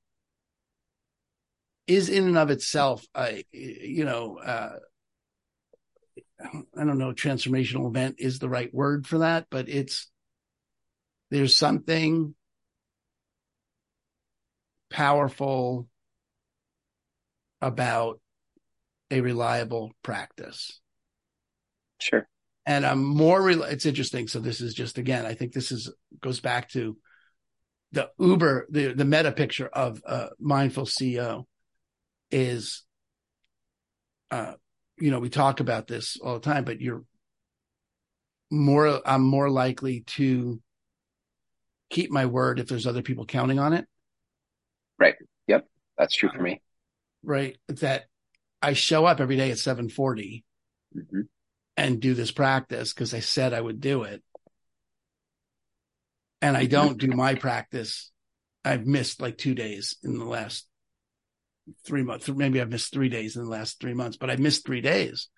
is 1.86 2.08
in 2.08 2.26
and 2.26 2.38
of 2.38 2.50
itself, 2.50 3.04
a, 3.14 3.44
you 3.52 4.04
know, 4.04 4.38
uh, 4.38 4.76
I 6.40 6.84
don't 6.84 6.98
know, 6.98 7.12
transformational 7.12 7.88
event 7.88 8.16
is 8.18 8.38
the 8.38 8.48
right 8.48 8.72
word 8.72 9.06
for 9.06 9.18
that, 9.18 9.46
but 9.50 9.68
it's, 9.68 10.08
there's 11.30 11.56
something 11.56 12.34
powerful 14.90 15.86
about 17.60 18.20
a 19.10 19.20
reliable 19.20 19.92
practice. 20.02 20.80
Sure. 22.00 22.28
And 22.66 22.84
I'm 22.84 23.02
more, 23.02 23.42
rel- 23.42 23.62
it's 23.62 23.86
interesting. 23.86 24.28
So 24.28 24.40
this 24.40 24.60
is 24.60 24.74
just, 24.74 24.98
again, 24.98 25.24
I 25.24 25.34
think 25.34 25.52
this 25.52 25.72
is, 25.72 25.90
goes 26.20 26.40
back 26.40 26.68
to 26.70 26.96
the 27.92 28.10
Uber, 28.18 28.66
the, 28.70 28.92
the 28.92 29.06
meta 29.06 29.32
picture 29.32 29.68
of 29.68 30.02
a 30.06 30.28
mindful 30.38 30.84
CEO 30.84 31.44
is, 32.30 32.84
uh, 34.30 34.52
you 34.98 35.10
know, 35.10 35.20
we 35.20 35.30
talk 35.30 35.60
about 35.60 35.86
this 35.86 36.18
all 36.22 36.34
the 36.34 36.40
time, 36.40 36.64
but 36.64 36.80
you're 36.80 37.04
more, 38.50 39.00
I'm 39.06 39.22
more 39.22 39.48
likely 39.48 40.02
to 40.02 40.60
keep 41.88 42.10
my 42.10 42.26
word 42.26 42.60
if 42.60 42.68
there's 42.68 42.86
other 42.86 43.02
people 43.02 43.24
counting 43.24 43.58
on 43.58 43.72
it. 43.72 43.86
That's 45.98 46.14
true 46.14 46.30
for 46.34 46.42
me. 46.42 46.62
right? 47.24 47.56
That 47.68 48.04
I 48.62 48.72
show 48.72 49.04
up 49.04 49.20
every 49.20 49.36
day 49.36 49.50
at 49.50 49.58
740 49.58 50.44
hmm 50.94 51.20
and 51.76 52.00
do 52.00 52.14
this 52.14 52.32
practice 52.32 52.92
because 52.92 53.14
I 53.14 53.20
said 53.20 53.52
I 53.52 53.60
would 53.60 53.80
do 53.80 54.02
it. 54.02 54.20
And 56.42 56.56
I 56.56 56.66
don't 56.66 56.98
do 56.98 57.08
my 57.08 57.36
practice. 57.36 58.10
I've 58.64 58.84
missed 58.84 59.20
like 59.20 59.38
two 59.38 59.54
days 59.54 59.96
in 60.02 60.18
the 60.18 60.24
last 60.24 60.66
three 61.84 62.02
months. 62.02 62.28
Maybe 62.28 62.60
I've 62.60 62.70
missed 62.70 62.92
three 62.92 63.08
days 63.08 63.36
in 63.36 63.44
the 63.44 63.50
last 63.50 63.80
three 63.80 63.94
months, 63.94 64.16
but 64.16 64.28
I 64.28 64.36
missed 64.36 64.66
three 64.66 64.80
days 64.80 65.28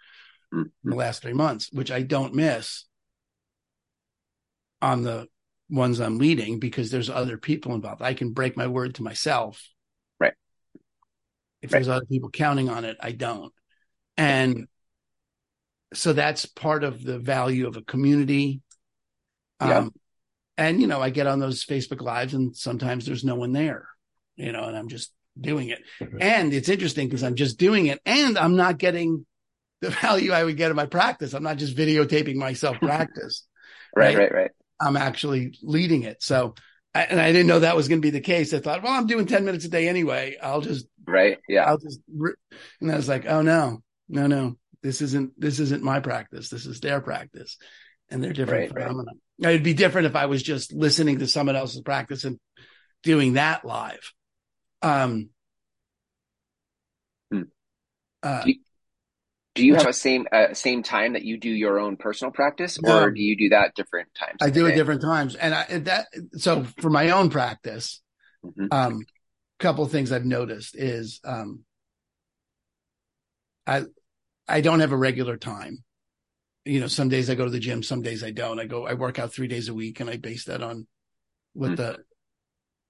Mhm. 0.53 0.71
in 0.85 0.91
the 0.91 0.97
last 0.97 1.21
three 1.21 1.35
months, 1.35 1.71
which 1.73 1.91
I 1.91 2.03
don't 2.03 2.35
miss 2.35 2.87
on 4.81 5.03
the 5.03 5.29
ones 5.71 6.01
I'm 6.01 6.19
leading 6.19 6.59
because 6.59 6.91
there's 6.91 7.11
other 7.11 7.39
people 7.39 7.75
involved. 7.75 8.03
I 8.03 8.15
can 8.15 8.33
break 8.33 8.57
my 8.57 8.67
word 8.67 8.97
to 8.97 9.03
myself. 9.03 9.63
Right. 10.19 10.35
If 11.63 11.73
Right. 11.73 11.79
there's 11.79 11.89
other 11.89 12.07
people 12.07 12.31
counting 12.31 12.69
on 12.69 12.85
it, 12.85 12.97
I 13.01 13.13
don't. 13.13 13.53
And 14.17 14.67
so 15.95 16.13
that's 16.13 16.47
part 16.47 16.85
of 16.85 17.03
the 17.03 17.19
value 17.19 17.67
of 17.67 17.77
a 17.77 17.83
community. 17.83 18.61
Yeah. 19.61 19.79
Um, 19.79 19.93
and 20.57 20.81
you 20.81 20.87
know, 20.87 21.01
I 21.01 21.11
get 21.11 21.27
on 21.27 21.41
those 21.41 21.65
Facebook 21.65 22.03
lives 22.03 22.35
and 22.35 22.57
sometimes 22.57 23.07
there's 23.07 23.25
no 23.25 23.35
one 23.35 23.53
there, 23.53 23.89
you 24.37 24.53
know, 24.53 24.65
and 24.65 24.77
I'm 24.77 24.89
just 24.89 25.13
doing 25.41 25.71
it. 25.71 25.81
And 26.21 26.53
it's 26.53 26.69
interesting 26.69 27.09
because 27.09 27.23
I'm 27.23 27.35
just 27.37 27.59
doing 27.59 27.87
it 27.87 28.01
and 28.05 28.37
I'm 28.37 28.57
not 28.57 28.79
getting 28.79 29.27
the 29.81 29.91
value 30.03 30.33
I 30.33 30.45
would 30.45 30.57
get 30.57 30.71
in 30.71 30.77
my 30.77 30.87
practice. 30.87 31.33
I'm 31.33 31.43
not 31.43 31.57
just 31.57 31.77
videotaping 31.77 32.37
myself 32.37 32.79
practice. 32.79 33.47
right, 33.97 34.17
right, 34.17 34.33
right. 34.33 34.51
I'm 34.81 34.97
actually 34.97 35.55
leading 35.63 36.03
it. 36.03 36.23
So, 36.23 36.55
and 36.95 37.21
I 37.21 37.33
didn't 37.33 37.47
know 37.47 37.61
that 37.61 37.77
was 37.77 37.89
going 37.89 38.01
to 38.01 38.07
be 38.07 38.11
the 38.11 38.21
case. 38.21 38.53
I 38.53 38.61
thought, 38.61 38.83
well, 38.83 38.93
I'm 38.93 39.07
doing 39.07 39.27
10 39.27 39.45
minutes 39.45 39.65
a 39.65 39.69
day 39.69 39.89
anyway. 39.89 40.37
I'll 40.43 40.61
just, 40.61 40.87
right. 41.07 41.39
Yeah. 41.49 41.65
I'll 41.65 41.79
just, 41.79 42.01
and 42.81 42.91
I 42.91 42.97
was 42.97 43.09
like, 43.09 43.27
oh 43.27 43.43
no, 43.43 43.83
no, 44.09 44.27
no, 44.27 44.57
this 44.83 45.03
isn't, 45.03 45.39
this 45.39 45.61
isn't 45.61 45.83
my 45.83 46.01
practice. 46.01 46.49
This 46.49 46.67
is 46.67 46.81
their 46.81 47.01
practice 47.01 47.57
and 48.11 48.23
they're 48.23 48.33
different 48.33 48.73
right, 48.73 48.83
phenomena. 48.83 49.13
Right. 49.41 49.51
It'd 49.51 49.63
be 49.63 49.75
different 49.75 50.07
if 50.07 50.17
I 50.17 50.27
was 50.27 50.43
just 50.43 50.73
listening 50.73 51.21
to 51.21 51.27
someone 51.27 51.57
else's 51.57 51.83
practice 51.83 52.25
and 52.25 52.39
doing 53.03 53.35
that 53.35 53.65
live. 53.65 54.13
Um, 54.83 55.31
hmm. 57.31 57.43
uh, 58.23 58.43
do 58.45 58.51
you, 58.51 58.57
do 59.61 59.67
you 59.67 59.75
have 59.75 59.87
a 59.87 59.93
same 59.93 60.27
uh, 60.33 60.55
same 60.55 60.83
time 60.83 61.13
that 61.13 61.23
you 61.23 61.39
do 61.39 61.51
your 61.51 61.79
own 61.79 61.97
personal 61.97 62.33
practice, 62.33 62.79
or 62.83 63.11
do 63.11 63.21
you 63.21 63.37
do 63.37 63.51
that 63.51 63.75
different 63.75 64.09
times? 64.15 64.39
I 64.41 64.51
do 64.51 64.67
it 64.67 64.75
different 64.75 65.03
times, 65.03 65.35
and 65.35 65.55
I, 65.55 65.65
that 65.81 66.07
so 66.37 66.65
for 66.79 66.89
my 66.89 67.11
own 67.11 67.29
practice, 67.29 68.01
mm-hmm. 68.45 68.67
um, 68.73 69.05
a 69.61 69.63
couple 69.63 69.85
of 69.85 69.91
things 69.91 70.13
I've 70.13 70.25
noticed 70.25 70.75
is 70.77 71.21
um, 71.25 71.61
I 73.67 73.83
I 74.49 74.63
don't 74.63 74.81
have 74.81 74.93
a 74.93 74.97
regular 74.97 75.37
time. 75.37 75.85
You 76.65 76.81
know, 76.81 76.87
some 76.87 77.09
days 77.09 77.29
I 77.29 77.35
go 77.35 77.45
to 77.45 77.51
the 77.51 77.59
gym, 77.59 77.83
some 77.83 78.03
days 78.03 78.25
I 78.25 78.31
don't. 78.31 78.61
I 78.61 78.65
go, 78.65 78.87
I 78.87 78.95
work 78.95 79.19
out 79.19 79.33
three 79.33 79.49
days 79.49 79.69
a 79.69 79.75
week, 79.75 80.01
and 80.01 80.09
I 80.09 80.17
base 80.17 80.45
that 80.45 80.63
on 80.63 80.87
what 81.53 81.73
mm-hmm. 81.73 81.77
the 81.77 81.99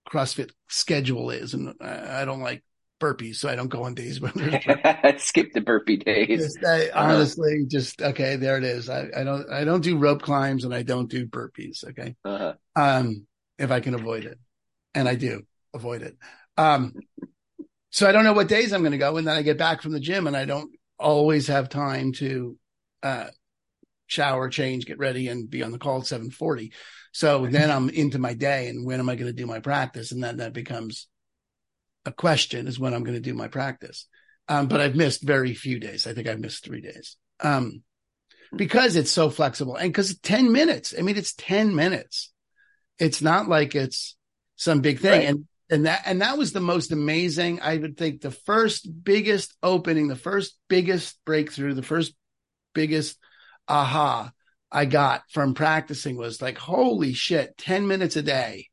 CrossFit 0.09 0.51
schedule 0.69 1.31
is, 1.31 1.55
and 1.55 1.75
I, 1.81 2.23
I 2.23 2.25
don't 2.25 2.41
like 2.41 2.63
burpees, 3.01 3.37
so 3.37 3.49
I 3.49 3.57
don't 3.57 3.69
go 3.69 3.83
on 3.83 3.95
days 3.95 4.21
when 4.21 4.33
there's 4.35 5.23
skip 5.25 5.53
the 5.53 5.61
burpee 5.61 5.97
days. 5.97 6.55
Just, 6.55 6.65
I, 6.65 6.89
uh-huh. 6.89 7.15
honestly, 7.15 7.65
just 7.67 8.01
okay, 8.01 8.37
there 8.37 8.59
it 8.59 8.65
is. 8.65 8.89
I, 8.89 9.09
I, 9.17 9.25
don't 9.25 9.51
I 9.51 9.65
don't 9.65 9.83
do 9.83 9.99
rope 9.99 10.23
climbs 10.23 10.65
and 10.65 10.75
I 10.75 10.83
don't 10.83 11.11
do 11.11 11.27
burpees. 11.27 11.85
Okay, 11.89 12.15
uh-huh. 12.25 12.55
um, 12.77 13.27
if 13.59 13.71
I 13.71 13.81
can 13.81 13.95
avoid 13.95 14.25
it, 14.25 14.39
and 14.95 15.09
I 15.09 15.17
do 15.17 15.43
avoid 15.75 16.03
it. 16.03 16.17
Um, 16.57 16.95
so 17.91 18.09
I 18.09 18.13
don't 18.13 18.25
know 18.25 18.35
what 18.35 18.49
days 18.49 18.73
I'm 18.73 18.83
going 18.83 18.93
to 18.93 18.99
go, 18.99 19.17
and 19.17 19.27
then 19.27 19.37
I 19.37 19.43
get 19.43 19.59
back 19.59 19.83
from 19.83 19.93
the 19.93 20.01
gym, 20.01 20.27
and 20.27 20.37
I 20.37 20.45
don't 20.45 20.71
always 20.99 21.49
have 21.49 21.69
time 21.69 22.13
to 22.13 22.57
uh, 23.03 23.29
shower, 24.07 24.49
change, 24.49 24.87
get 24.87 24.99
ready, 24.99 25.29
and 25.29 25.51
be 25.51 25.63
on 25.63 25.73
the 25.73 25.79
call 25.79 26.01
at 26.01 26.07
seven 26.07 26.31
forty. 26.31 26.73
So 27.13 27.47
then 27.47 27.71
I'm 27.71 27.89
into 27.89 28.21
my 28.21 28.35
day, 28.35 28.69
and 28.69 28.87
when 28.87 29.01
am 29.01 29.09
I 29.09 29.17
going 29.17 29.27
to 29.27 29.33
do 29.33 29.47
my 29.47 29.59
practice? 29.59 30.13
And 30.13 30.23
then 30.23 30.37
that 30.37 30.53
becomes 30.53 31.09
a 32.05 32.13
question 32.13 32.67
is 32.67 32.79
when 32.79 32.95
I'm 32.95 33.05
going 33.05 33.17
to 33.17 33.21
do 33.21 33.35
my 33.35 33.49
practice. 33.49 34.07
Um, 34.49 34.67
but 34.67 34.81
I've 34.81 34.97
missed 34.97 35.23
very 35.23 35.55
few 35.55 35.79
days. 35.79 36.07
I 36.07 36.13
think 36.13 36.27
I've 36.27 36.41
missed 36.41 36.65
three 36.65 36.81
days. 36.81 37.17
Um, 37.41 37.83
because 38.55 38.97
it's 38.97 39.11
so 39.11 39.31
flexible 39.31 39.77
and 39.77 39.93
because 39.93 40.19
10 40.19 40.51
minutes. 40.51 40.93
I 40.99 41.03
mean, 41.03 41.17
it's 41.17 41.35
10 41.35 41.75
minutes. 41.75 42.33
It's 42.99 43.23
not 43.23 43.49
like 43.49 43.75
it's 43.75 44.17
some 44.57 44.81
big 44.81 44.99
thing. 44.99 45.21
Right. 45.21 45.29
And, 45.29 45.47
and 45.71 45.87
that, 45.87 46.03
and 46.05 46.21
that 46.21 46.37
was 46.37 46.53
the 46.53 46.61
most 46.61 46.91
amazing. 46.91 47.61
I 47.61 47.77
would 47.77 47.97
think 47.97 48.21
the 48.21 48.33
first 48.33 48.89
biggest 49.05 49.57
opening, 49.63 50.09
the 50.09 50.17
first 50.17 50.59
biggest 50.69 51.17
breakthrough, 51.25 51.75
the 51.75 51.83
first 51.83 52.13
biggest 52.75 53.17
aha 53.69 54.33
I 54.73 54.85
got 54.85 55.23
from 55.31 55.55
practicing 55.55 56.17
was 56.17 56.43
like, 56.43 56.59
holy 56.59 57.13
shit, 57.13 57.57
10 57.57 57.87
minutes 57.87 58.17
a 58.17 58.23
day 58.23 58.69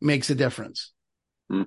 makes 0.00 0.30
a 0.30 0.34
difference. 0.34 0.92
Mm. 1.50 1.66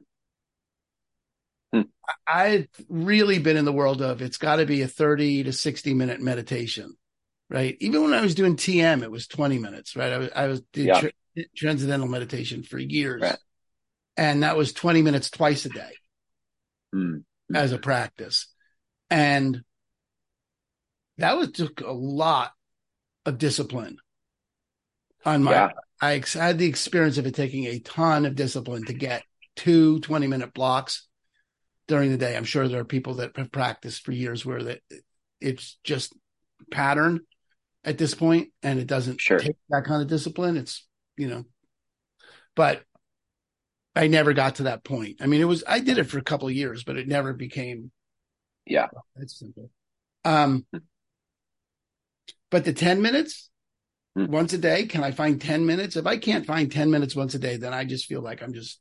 I've 2.27 2.67
really 2.89 3.39
been 3.39 3.57
in 3.57 3.65
the 3.65 3.71
world 3.71 4.01
of 4.01 4.21
it's 4.21 4.37
got 4.37 4.57
to 4.57 4.65
be 4.65 4.81
a 4.81 4.87
30 4.87 5.43
to 5.43 5.53
60 5.53 5.93
minute 5.93 6.21
meditation, 6.21 6.95
right? 7.49 7.77
Even 7.79 8.03
when 8.03 8.13
I 8.13 8.21
was 8.21 8.35
doing 8.35 8.55
TM, 8.55 9.03
it 9.03 9.11
was 9.11 9.27
20 9.27 9.59
minutes, 9.59 9.95
right? 9.95 10.11
I 10.11 10.17
was, 10.17 10.29
I 10.35 10.47
was 10.47 10.61
did 10.73 10.87
yeah. 10.87 11.43
transcendental 11.55 12.07
meditation 12.07 12.63
for 12.63 12.77
years. 12.77 13.21
Right. 13.21 13.37
And 14.17 14.43
that 14.43 14.57
was 14.57 14.73
20 14.73 15.01
minutes 15.01 15.29
twice 15.29 15.65
a 15.65 15.69
day 15.69 15.91
mm. 16.93 17.23
as 17.53 17.71
a 17.71 17.77
practice. 17.77 18.47
And 19.09 19.63
that 21.17 21.37
was 21.37 21.51
took 21.51 21.81
a 21.81 21.91
lot 21.91 22.51
of 23.25 23.37
discipline 23.37 23.97
on 25.25 25.43
my, 25.43 25.51
yeah. 25.51 25.69
I 26.01 26.23
had 26.33 26.57
the 26.57 26.65
experience 26.65 27.17
of 27.17 27.25
it 27.25 27.35
taking 27.35 27.65
a 27.65 27.79
ton 27.79 28.25
of 28.25 28.35
discipline 28.35 28.85
to 28.85 28.93
get 28.93 29.23
two 29.55 29.99
20 29.99 30.27
minute 30.27 30.53
blocks 30.53 31.07
during 31.87 32.11
the 32.11 32.17
day. 32.17 32.35
I'm 32.35 32.43
sure 32.43 32.67
there 32.67 32.81
are 32.81 32.85
people 32.85 33.15
that 33.15 33.35
have 33.37 33.51
practiced 33.51 34.03
for 34.03 34.11
years 34.11 34.45
where 34.45 34.63
that 34.63 34.81
it's 35.39 35.77
just 35.83 36.15
pattern 36.71 37.21
at 37.83 37.97
this 37.97 38.13
point 38.13 38.49
and 38.61 38.79
it 38.79 38.87
doesn't 38.87 39.19
sure. 39.19 39.39
take 39.39 39.57
that 39.69 39.85
kind 39.85 40.01
of 40.01 40.07
discipline. 40.07 40.57
It's, 40.57 40.87
you 41.17 41.27
know, 41.27 41.43
but 42.55 42.83
I 43.95 44.07
never 44.07 44.33
got 44.33 44.55
to 44.55 44.63
that 44.63 44.83
point. 44.83 45.17
I 45.21 45.27
mean, 45.27 45.41
it 45.41 45.45
was, 45.45 45.63
I 45.67 45.79
did 45.79 45.97
it 45.97 46.05
for 46.05 46.17
a 46.17 46.23
couple 46.23 46.47
of 46.47 46.53
years, 46.53 46.83
but 46.83 46.97
it 46.97 47.07
never 47.07 47.33
became. 47.33 47.91
Yeah. 48.65 48.87
Well, 48.91 49.05
that's 49.15 49.37
simple. 49.37 49.69
Um, 50.23 50.65
but 52.49 52.63
the 52.63 52.73
10 52.73 53.01
minutes 53.01 53.49
mm. 54.17 54.27
once 54.27 54.53
a 54.53 54.57
day, 54.57 54.85
can 54.85 55.03
I 55.03 55.11
find 55.11 55.41
10 55.41 55.65
minutes? 55.65 55.95
If 55.95 56.05
I 56.05 56.17
can't 56.17 56.45
find 56.45 56.71
10 56.71 56.91
minutes 56.91 57.15
once 57.15 57.33
a 57.33 57.39
day, 57.39 57.57
then 57.57 57.73
I 57.73 57.83
just 57.83 58.05
feel 58.05 58.21
like 58.21 58.41
I'm 58.41 58.53
just 58.53 58.79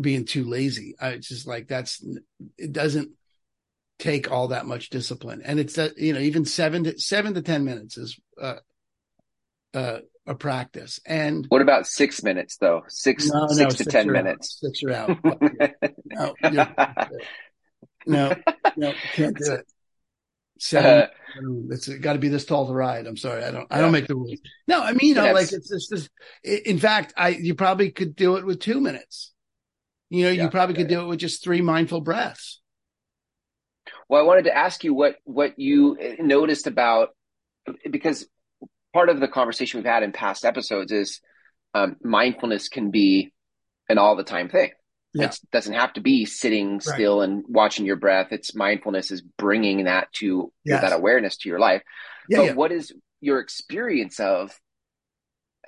being 0.00 0.24
too 0.24 0.44
lazy. 0.44 0.94
I, 1.00 1.10
it's 1.10 1.28
just 1.28 1.46
like 1.46 1.68
that's 1.68 2.04
it 2.56 2.72
doesn't 2.72 3.10
take 3.98 4.30
all 4.30 4.48
that 4.48 4.66
much 4.66 4.90
discipline, 4.90 5.42
and 5.44 5.58
it's 5.58 5.74
that 5.74 5.98
you 5.98 6.12
know 6.12 6.20
even 6.20 6.44
seven 6.44 6.84
to 6.84 6.98
seven 6.98 7.34
to 7.34 7.42
ten 7.42 7.64
minutes 7.64 7.98
is 7.98 8.18
uh, 8.40 8.56
uh, 9.74 9.98
a 10.26 10.34
practice. 10.34 11.00
And 11.06 11.46
what 11.48 11.62
about 11.62 11.86
six 11.86 12.22
minutes 12.22 12.56
though? 12.56 12.82
Six 12.88 13.28
no, 13.28 13.46
six 13.48 13.60
no, 13.60 13.70
to 13.70 13.76
six 13.76 13.92
ten 13.92 14.10
minutes. 14.10 14.62
Out. 14.64 14.68
Six 14.68 14.82
are 14.84 14.92
out. 14.92 15.18
no, 16.04 16.34
no, 18.06 18.34
no, 18.76 18.92
can't 19.14 19.36
do 19.36 19.52
it. 19.52 19.66
Seven. 20.60 20.90
Uh, 20.90 21.06
it's 21.70 21.88
got 21.88 22.14
to 22.14 22.18
be 22.18 22.28
this 22.28 22.44
tall 22.44 22.66
to 22.66 22.72
ride. 22.72 23.06
I'm 23.06 23.16
sorry, 23.16 23.44
I 23.44 23.50
don't. 23.50 23.66
Yeah. 23.70 23.78
I 23.78 23.80
don't 23.80 23.92
make 23.92 24.08
the 24.08 24.16
rules. 24.16 24.40
No, 24.66 24.82
I 24.82 24.92
mean, 24.92 25.10
you 25.10 25.14
know, 25.14 25.32
like 25.32 25.52
it's 25.52 25.68
just. 25.68 25.90
this. 25.90 26.08
In 26.42 26.78
fact, 26.78 27.14
I 27.16 27.28
you 27.28 27.54
probably 27.54 27.90
could 27.90 28.16
do 28.16 28.36
it 28.36 28.44
with 28.44 28.60
two 28.60 28.80
minutes. 28.80 29.32
You 30.10 30.24
know, 30.24 30.30
yeah, 30.30 30.44
you 30.44 30.50
probably 30.50 30.74
could 30.74 30.88
do 30.88 31.00
it 31.02 31.06
with 31.06 31.18
just 31.18 31.42
three 31.42 31.60
mindful 31.60 32.00
breaths. 32.00 32.60
Well, 34.08 34.22
I 34.22 34.24
wanted 34.24 34.44
to 34.44 34.56
ask 34.56 34.84
you 34.84 34.94
what 34.94 35.16
what 35.24 35.58
you 35.58 35.96
noticed 36.18 36.66
about 36.66 37.10
because 37.90 38.26
part 38.94 39.10
of 39.10 39.20
the 39.20 39.28
conversation 39.28 39.78
we've 39.78 39.86
had 39.86 40.02
in 40.02 40.12
past 40.12 40.44
episodes 40.44 40.92
is 40.92 41.20
um, 41.74 41.96
mindfulness 42.02 42.68
can 42.68 42.90
be 42.90 43.32
an 43.88 43.98
all 43.98 44.16
the 44.16 44.24
time 44.24 44.48
thing. 44.48 44.70
Yeah. 45.14 45.26
It 45.26 45.38
doesn't 45.52 45.74
have 45.74 45.94
to 45.94 46.00
be 46.00 46.24
sitting 46.24 46.74
right. 46.74 46.82
still 46.82 47.22
and 47.22 47.44
watching 47.48 47.86
your 47.86 47.96
breath. 47.96 48.28
It's 48.30 48.54
mindfulness 48.54 49.10
is 49.10 49.22
bringing 49.22 49.84
that 49.84 50.12
to 50.14 50.52
yes. 50.64 50.82
that 50.82 50.92
awareness 50.92 51.36
to 51.38 51.48
your 51.48 51.58
life. 51.58 51.82
Yeah, 52.28 52.38
but 52.38 52.44
yeah. 52.44 52.52
what 52.54 52.72
is 52.72 52.92
your 53.20 53.40
experience 53.40 54.20
of 54.20 54.58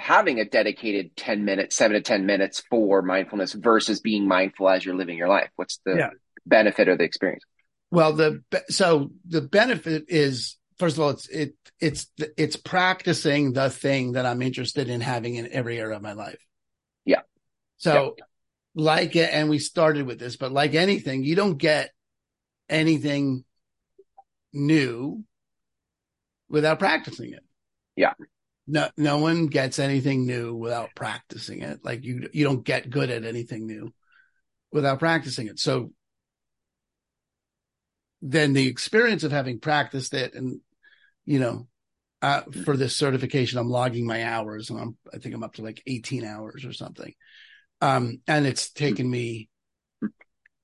having 0.00 0.40
a 0.40 0.44
dedicated 0.44 1.14
10 1.16 1.44
minutes, 1.44 1.76
seven 1.76 1.94
to 1.94 2.00
10 2.00 2.26
minutes 2.26 2.62
for 2.70 3.02
mindfulness 3.02 3.52
versus 3.52 4.00
being 4.00 4.26
mindful 4.26 4.68
as 4.68 4.84
you're 4.84 4.96
living 4.96 5.16
your 5.16 5.28
life? 5.28 5.50
What's 5.56 5.80
the 5.84 5.96
yeah. 5.96 6.10
benefit 6.46 6.88
of 6.88 6.98
the 6.98 7.04
experience? 7.04 7.44
Well, 7.90 8.14
the, 8.14 8.42
so 8.68 9.10
the 9.28 9.40
benefit 9.40 10.06
is, 10.08 10.56
first 10.78 10.96
of 10.96 11.02
all, 11.02 11.10
it's, 11.10 11.28
it, 11.28 11.54
it's, 11.80 12.06
it's 12.36 12.56
practicing 12.56 13.52
the 13.52 13.70
thing 13.70 14.12
that 14.12 14.26
I'm 14.26 14.42
interested 14.42 14.88
in 14.88 15.00
having 15.00 15.34
in 15.34 15.52
every 15.52 15.78
area 15.78 15.96
of 15.96 16.02
my 16.02 16.12
life. 16.12 16.44
Yeah. 17.04 17.22
So 17.78 18.14
yeah. 18.16 18.24
like 18.74 19.16
it, 19.16 19.30
and 19.32 19.50
we 19.50 19.58
started 19.58 20.06
with 20.06 20.18
this, 20.18 20.36
but 20.36 20.52
like 20.52 20.74
anything, 20.74 21.24
you 21.24 21.36
don't 21.36 21.58
get 21.58 21.90
anything 22.68 23.44
new 24.52 25.24
without 26.48 26.78
practicing 26.78 27.32
it. 27.32 27.44
Yeah 27.96 28.12
no 28.70 28.88
no 28.96 29.18
one 29.18 29.46
gets 29.46 29.78
anything 29.78 30.26
new 30.26 30.54
without 30.54 30.90
practicing 30.94 31.62
it. 31.62 31.80
Like 31.84 32.04
you 32.04 32.28
you 32.32 32.44
don't 32.44 32.64
get 32.64 32.90
good 32.90 33.10
at 33.10 33.24
anything 33.24 33.66
new 33.66 33.92
without 34.72 35.00
practicing 35.00 35.48
it. 35.48 35.58
So 35.58 35.90
then 38.22 38.52
the 38.52 38.68
experience 38.68 39.24
of 39.24 39.32
having 39.32 39.58
practiced 39.58 40.14
it 40.14 40.34
and 40.34 40.60
you 41.24 41.38
know 41.38 41.66
uh, 42.22 42.42
for 42.64 42.76
this 42.76 42.94
certification 42.94 43.58
i'm 43.58 43.70
logging 43.70 44.06
my 44.06 44.24
hours 44.24 44.68
and 44.68 44.78
i'm 44.78 44.96
i 45.12 45.18
think 45.18 45.34
i'm 45.34 45.42
up 45.42 45.54
to 45.54 45.62
like 45.62 45.82
18 45.86 46.24
hours 46.24 46.64
or 46.64 46.72
something. 46.72 47.12
Um 47.80 48.20
and 48.26 48.46
it's 48.46 48.70
taken 48.70 49.10
me 49.10 49.48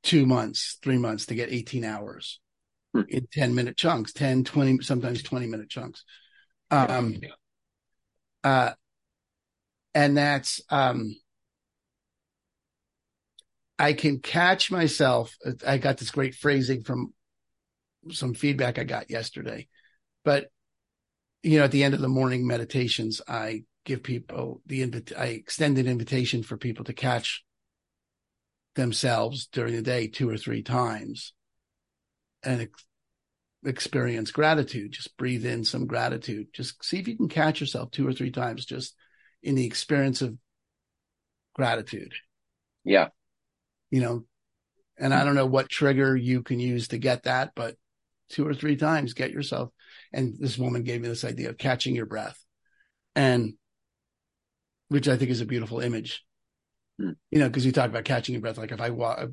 two 0.02 0.26
months 0.26 0.78
three 0.82 0.98
months 0.98 1.26
to 1.26 1.34
get 1.34 1.50
18 1.50 1.82
hours 1.84 2.40
in 3.08 3.26
10 3.32 3.54
minute 3.54 3.76
chunks 3.76 4.12
10 4.12 4.44
20 4.44 4.82
sometimes 4.82 5.22
20 5.22 5.46
minute 5.46 5.70
chunks. 5.70 6.04
Um 6.70 7.16
uh, 8.46 8.72
and 9.92 10.16
that's 10.16 10.60
um 10.70 11.16
I 13.78 13.92
can 13.92 14.20
catch 14.20 14.70
myself. 14.70 15.36
I 15.66 15.78
got 15.78 15.98
this 15.98 16.12
great 16.12 16.34
phrasing 16.34 16.84
from 16.84 17.12
some 18.12 18.34
feedback 18.34 18.78
I 18.78 18.84
got 18.84 19.10
yesterday, 19.10 19.66
but 20.24 20.46
you 21.42 21.58
know, 21.58 21.64
at 21.64 21.72
the 21.72 21.82
end 21.82 21.94
of 21.94 22.00
the 22.00 22.08
morning 22.08 22.46
meditations, 22.46 23.20
I 23.26 23.64
give 23.84 24.04
people 24.04 24.62
the 24.64 24.82
invite. 24.82 25.12
I 25.18 25.26
extend 25.26 25.78
an 25.78 25.88
invitation 25.88 26.44
for 26.44 26.56
people 26.56 26.84
to 26.84 26.92
catch 26.92 27.44
themselves 28.76 29.48
during 29.48 29.74
the 29.74 29.82
day 29.82 30.06
two 30.06 30.30
or 30.30 30.36
three 30.36 30.62
times 30.62 31.32
and 32.44 32.68
experience 33.66 34.30
gratitude. 34.30 34.92
Just 34.92 35.16
breathe 35.16 35.44
in 35.44 35.64
some 35.64 35.86
gratitude. 35.86 36.48
Just 36.52 36.82
see 36.84 36.98
if 36.98 37.08
you 37.08 37.16
can 37.16 37.28
catch 37.28 37.60
yourself 37.60 37.90
two 37.90 38.06
or 38.06 38.12
three 38.12 38.30
times 38.30 38.64
just 38.64 38.94
in 39.42 39.54
the 39.54 39.66
experience 39.66 40.22
of 40.22 40.36
gratitude. 41.54 42.12
Yeah. 42.84 43.08
You 43.90 44.00
know, 44.00 44.24
and 44.98 45.12
I 45.12 45.24
don't 45.24 45.34
know 45.34 45.46
what 45.46 45.68
trigger 45.68 46.16
you 46.16 46.42
can 46.42 46.60
use 46.60 46.88
to 46.88 46.98
get 46.98 47.24
that, 47.24 47.52
but 47.54 47.76
two 48.30 48.46
or 48.46 48.54
three 48.54 48.76
times, 48.76 49.14
get 49.14 49.30
yourself. 49.30 49.70
And 50.12 50.36
this 50.38 50.58
woman 50.58 50.82
gave 50.82 51.00
me 51.00 51.08
this 51.08 51.24
idea 51.24 51.50
of 51.50 51.58
catching 51.58 51.94
your 51.94 52.06
breath 52.06 52.42
and 53.14 53.54
which 54.88 55.08
I 55.08 55.16
think 55.16 55.30
is 55.30 55.40
a 55.40 55.46
beautiful 55.46 55.80
image, 55.80 56.24
Hmm. 56.98 57.12
you 57.30 57.38
know, 57.40 57.48
because 57.48 57.66
you 57.66 57.72
talk 57.72 57.90
about 57.90 58.04
catching 58.04 58.32
your 58.34 58.42
breath. 58.42 58.58
Like 58.58 58.72
if 58.72 58.80
I 58.80 58.90
wa- 58.90 59.26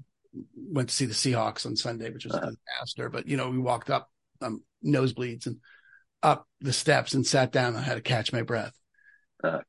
went 0.55 0.89
to 0.89 0.95
see 0.95 1.05
the 1.05 1.13
Seahawks 1.13 1.65
on 1.65 1.75
Sunday, 1.75 2.09
which 2.09 2.25
was 2.25 2.33
Uh-huh. 2.33 2.47
a 2.47 2.51
disaster, 2.51 3.09
but 3.09 3.27
you 3.27 3.37
know, 3.37 3.49
we 3.49 3.57
walked 3.59 3.89
up 3.89 4.11
um, 4.43 4.63
nosebleeds 4.85 5.45
and 5.47 5.57
up 6.21 6.47
the 6.61 6.73
steps 6.73 7.13
and 7.13 7.25
sat 7.25 7.51
down. 7.51 7.75
I 7.75 7.81
had 7.81 7.95
to 7.95 8.01
catch 8.01 8.31
my 8.31 8.41
breath. 8.41 8.73
Uh-huh. 9.43 9.61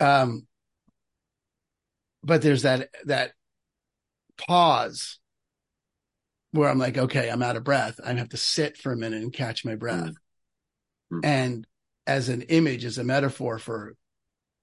Um, 0.00 0.46
but 2.22 2.42
there's 2.42 2.62
that 2.62 2.88
that 3.06 3.32
pause 4.36 5.18
where 6.52 6.68
I'm 6.68 6.78
like, 6.78 6.98
okay, 6.98 7.30
I'm 7.30 7.42
out 7.42 7.56
of 7.56 7.64
breath. 7.64 8.00
I 8.04 8.12
have 8.14 8.30
to 8.30 8.36
sit 8.36 8.76
for 8.76 8.92
a 8.92 8.96
minute 8.96 9.22
and 9.22 9.32
catch 9.32 9.64
my 9.64 9.76
breath. 9.76 10.14
Mhm. 11.12 11.20
And 11.22 11.66
as 12.06 12.28
an 12.28 12.42
image, 12.42 12.84
as 12.84 12.98
a 12.98 13.04
metaphor 13.04 13.58
for, 13.58 13.94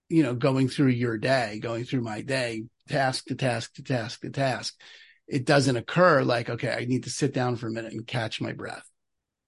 you 0.09 0.23
know, 0.23 0.33
going 0.33 0.67
through 0.67 0.89
your 0.89 1.17
day, 1.17 1.59
going 1.59 1.85
through 1.85 2.01
my 2.01 2.21
day, 2.21 2.65
task 2.89 3.25
to 3.25 3.35
task 3.35 3.75
to 3.75 3.83
task 3.83 4.21
to 4.21 4.29
task, 4.29 4.75
it 5.27 5.45
doesn't 5.45 5.77
occur 5.77 6.23
like, 6.23 6.49
okay, 6.49 6.71
I 6.71 6.85
need 6.85 7.03
to 7.03 7.09
sit 7.09 7.33
down 7.33 7.55
for 7.55 7.67
a 7.67 7.71
minute 7.71 7.93
and 7.93 8.05
catch 8.05 8.41
my 8.41 8.53
breath. 8.53 8.89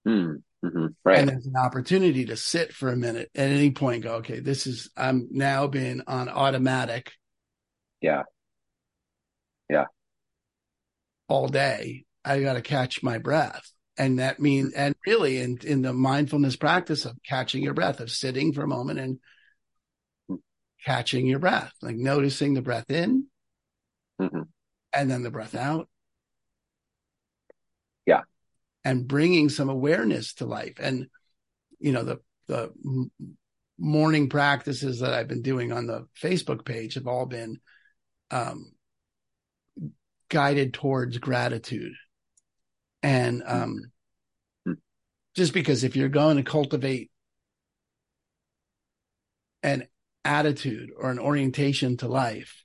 Mm, 0.06 0.42
hmm 0.64 0.86
Right. 1.04 1.18
And 1.18 1.28
there's 1.28 1.46
an 1.46 1.56
opportunity 1.56 2.26
to 2.26 2.36
sit 2.36 2.72
for 2.72 2.88
a 2.90 2.96
minute 2.96 3.30
at 3.34 3.50
any 3.50 3.70
point, 3.70 4.04
go, 4.04 4.14
okay, 4.16 4.40
this 4.40 4.66
is, 4.66 4.90
I'm 4.96 5.28
now 5.30 5.66
being 5.66 6.02
on 6.06 6.28
automatic. 6.28 7.12
Yeah. 8.00 8.22
Yeah. 9.68 9.86
All 11.28 11.48
day. 11.48 12.04
I 12.24 12.40
got 12.40 12.54
to 12.54 12.62
catch 12.62 13.02
my 13.02 13.18
breath. 13.18 13.62
And 13.96 14.18
that 14.18 14.40
means, 14.40 14.72
and 14.72 14.94
really 15.06 15.38
in, 15.38 15.58
in 15.62 15.82
the 15.82 15.92
mindfulness 15.92 16.56
practice 16.56 17.04
of 17.04 17.18
catching 17.26 17.62
your 17.62 17.74
breath, 17.74 18.00
of 18.00 18.10
sitting 18.10 18.52
for 18.54 18.62
a 18.62 18.68
moment 18.68 18.98
and 18.98 19.18
catching 20.86 21.26
your 21.26 21.38
breath, 21.38 21.72
like 21.82 21.96
noticing 21.96 22.54
the 22.54 22.62
breath 22.62 22.90
in 22.90 23.26
Mhm. 24.18 24.48
and 24.94 25.10
then 25.10 25.22
the 25.22 25.30
breath 25.30 25.54
out. 25.54 25.89
And 28.84 29.06
bringing 29.06 29.50
some 29.50 29.68
awareness 29.68 30.34
to 30.34 30.46
life. 30.46 30.78
And, 30.80 31.08
you 31.78 31.92
know, 31.92 32.02
the, 32.02 32.20
the 32.46 32.72
morning 33.78 34.28
practices 34.28 35.00
that 35.00 35.12
I've 35.12 35.28
been 35.28 35.42
doing 35.42 35.70
on 35.70 35.86
the 35.86 36.06
Facebook 36.20 36.64
page 36.64 36.94
have 36.94 37.06
all 37.06 37.26
been, 37.26 37.60
um, 38.30 38.72
guided 40.28 40.72
towards 40.72 41.18
gratitude. 41.18 41.92
And, 43.02 43.42
um, 43.44 43.92
Mhm. 44.66 44.78
just 45.34 45.52
because 45.52 45.84
if 45.84 45.96
you're 45.96 46.08
going 46.08 46.36
to 46.36 46.42
cultivate 46.42 47.10
an 49.62 49.88
attitude 50.24 50.90
or 50.96 51.10
an 51.10 51.18
orientation 51.18 51.96
to 51.98 52.08
life, 52.08 52.64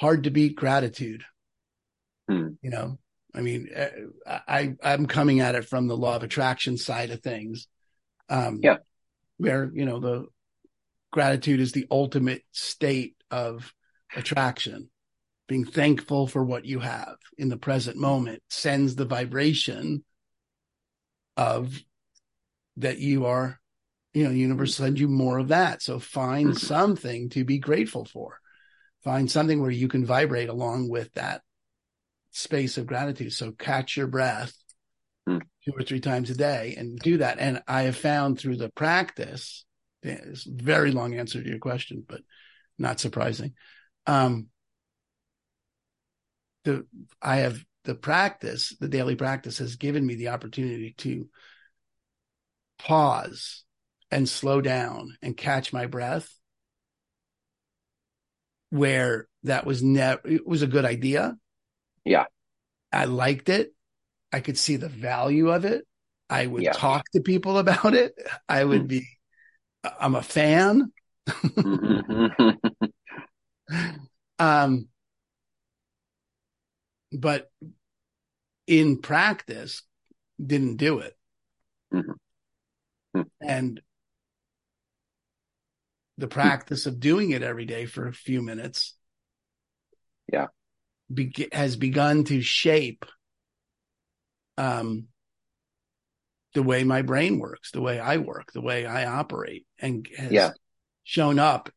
hard 0.00 0.24
to 0.24 0.30
beat 0.30 0.56
gratitude. 0.56 1.24
Hmm. 2.28 2.48
You 2.60 2.70
know, 2.70 2.98
I 3.36 3.42
mean, 3.42 3.68
uh, 3.76 4.38
I, 4.48 4.74
I'm 4.82 5.06
coming 5.06 5.40
at 5.40 5.54
it 5.54 5.66
from 5.66 5.86
the 5.86 5.96
law 5.96 6.16
of 6.16 6.22
attraction 6.22 6.78
side 6.78 7.10
of 7.10 7.20
things. 7.20 7.68
Um, 8.28 8.60
Yeah. 8.62 8.78
Where, 9.36 9.70
you 9.74 9.84
know, 9.84 10.00
the 10.00 10.26
gratitude 11.12 11.60
is 11.60 11.72
the 11.72 11.86
ultimate 11.90 12.42
state 12.52 13.14
of 13.30 13.74
attraction. 14.16 14.88
Being 15.46 15.66
thankful 15.66 16.26
for 16.26 16.42
what 16.42 16.64
you 16.64 16.80
have 16.80 17.16
in 17.36 17.50
the 17.50 17.58
present 17.58 17.98
moment 17.98 18.42
sends 18.48 18.94
the 18.94 19.04
vibration 19.04 20.04
of 21.36 21.78
that 22.78 22.98
you 22.98 23.26
are, 23.26 23.60
you 24.14 24.24
know, 24.24 24.30
the 24.30 24.38
universe 24.38 24.74
sends 24.74 24.98
you 24.98 25.08
more 25.08 25.38
of 25.38 25.48
that. 25.48 25.82
So 25.82 25.98
find 25.98 26.50
Mhm. 26.50 26.58
something 26.58 27.28
to 27.30 27.44
be 27.44 27.58
grateful 27.58 28.06
for. 28.06 28.40
Find 29.04 29.30
something 29.30 29.60
where 29.60 29.70
you 29.70 29.88
can 29.88 30.06
vibrate 30.06 30.48
along 30.48 30.88
with 30.88 31.12
that 31.12 31.42
space 32.36 32.76
of 32.76 32.86
gratitude. 32.86 33.32
So 33.32 33.52
catch 33.52 33.96
your 33.96 34.06
breath 34.06 34.52
Hmm. 35.26 35.38
two 35.64 35.72
or 35.76 35.82
three 35.82 36.00
times 36.00 36.30
a 36.30 36.36
day 36.36 36.74
and 36.78 36.98
do 36.98 37.18
that. 37.18 37.38
And 37.40 37.62
I 37.66 37.82
have 37.82 37.96
found 37.96 38.38
through 38.38 38.58
the 38.58 38.68
practice, 38.68 39.64
it's 40.02 40.46
a 40.46 40.50
very 40.52 40.92
long 40.92 41.14
answer 41.14 41.42
to 41.42 41.48
your 41.48 41.58
question, 41.58 42.04
but 42.06 42.20
not 42.78 43.00
surprising. 43.00 43.54
Um, 44.06 44.46
the, 46.64 46.86
I 47.20 47.36
have 47.36 47.58
the 47.84 47.94
practice, 47.94 48.76
the 48.78 48.88
daily 48.88 49.16
practice 49.16 49.58
has 49.58 49.76
given 49.76 50.06
me 50.06 50.14
the 50.14 50.28
opportunity 50.28 50.94
to 50.98 51.28
pause 52.78 53.64
and 54.10 54.28
slow 54.28 54.60
down 54.60 55.16
and 55.22 55.36
catch 55.36 55.72
my 55.72 55.86
breath 55.86 56.28
where 58.70 59.26
that 59.44 59.66
was 59.66 59.82
never, 59.82 60.20
it 60.24 60.46
was 60.46 60.62
a 60.62 60.66
good 60.68 60.84
idea. 60.84 61.34
Yeah. 62.06 62.26
I 62.92 63.04
liked 63.04 63.48
it. 63.48 63.72
I 64.32 64.40
could 64.40 64.58
see 64.58 64.76
the 64.76 64.88
value 64.88 65.50
of 65.50 65.64
it. 65.64 65.86
I 66.30 66.46
would 66.46 66.72
Yeah. 66.72 66.72
talk 66.72 67.04
to 67.12 67.20
people 67.20 67.58
about 67.60 67.94
it. 67.94 68.14
I 68.48 68.64
would 68.64 68.86
Hmm. 68.86 68.88
be, 68.88 69.08
I'm 70.00 70.14
a 70.14 70.22
fan. 70.22 70.92
Mhm. 71.64 72.30
Um, 74.38 74.88
but 77.12 77.50
in 78.68 78.98
practice, 79.00 79.82
didn't 80.44 80.76
do 80.76 80.98
it. 81.00 81.16
Mhm. 81.90 82.16
Hmm. 83.14 83.26
And 83.40 83.80
the 86.18 86.28
practice 86.28 86.84
of 86.86 87.00
doing 87.00 87.30
it 87.30 87.42
every 87.42 87.64
day 87.64 87.86
for 87.86 88.06
a 88.06 88.12
few 88.12 88.42
minutes, 88.42 88.94
Yeah. 90.32 90.48
Be- 91.12 91.48
has 91.52 91.76
begun 91.76 92.24
to 92.24 92.40
shape 92.42 93.04
um, 94.58 95.06
the 96.54 96.62
way 96.62 96.84
my 96.84 97.02
brain 97.02 97.38
works, 97.38 97.70
the 97.70 97.80
way 97.82 97.98
I 97.98 98.16
work, 98.16 98.52
the 98.52 98.62
way 98.62 98.86
I 98.86 99.06
operate, 99.06 99.66
and 99.78 100.06
has 100.16 100.32
Yeah. 100.32 100.50
shown 101.04 101.38
up 101.38 101.70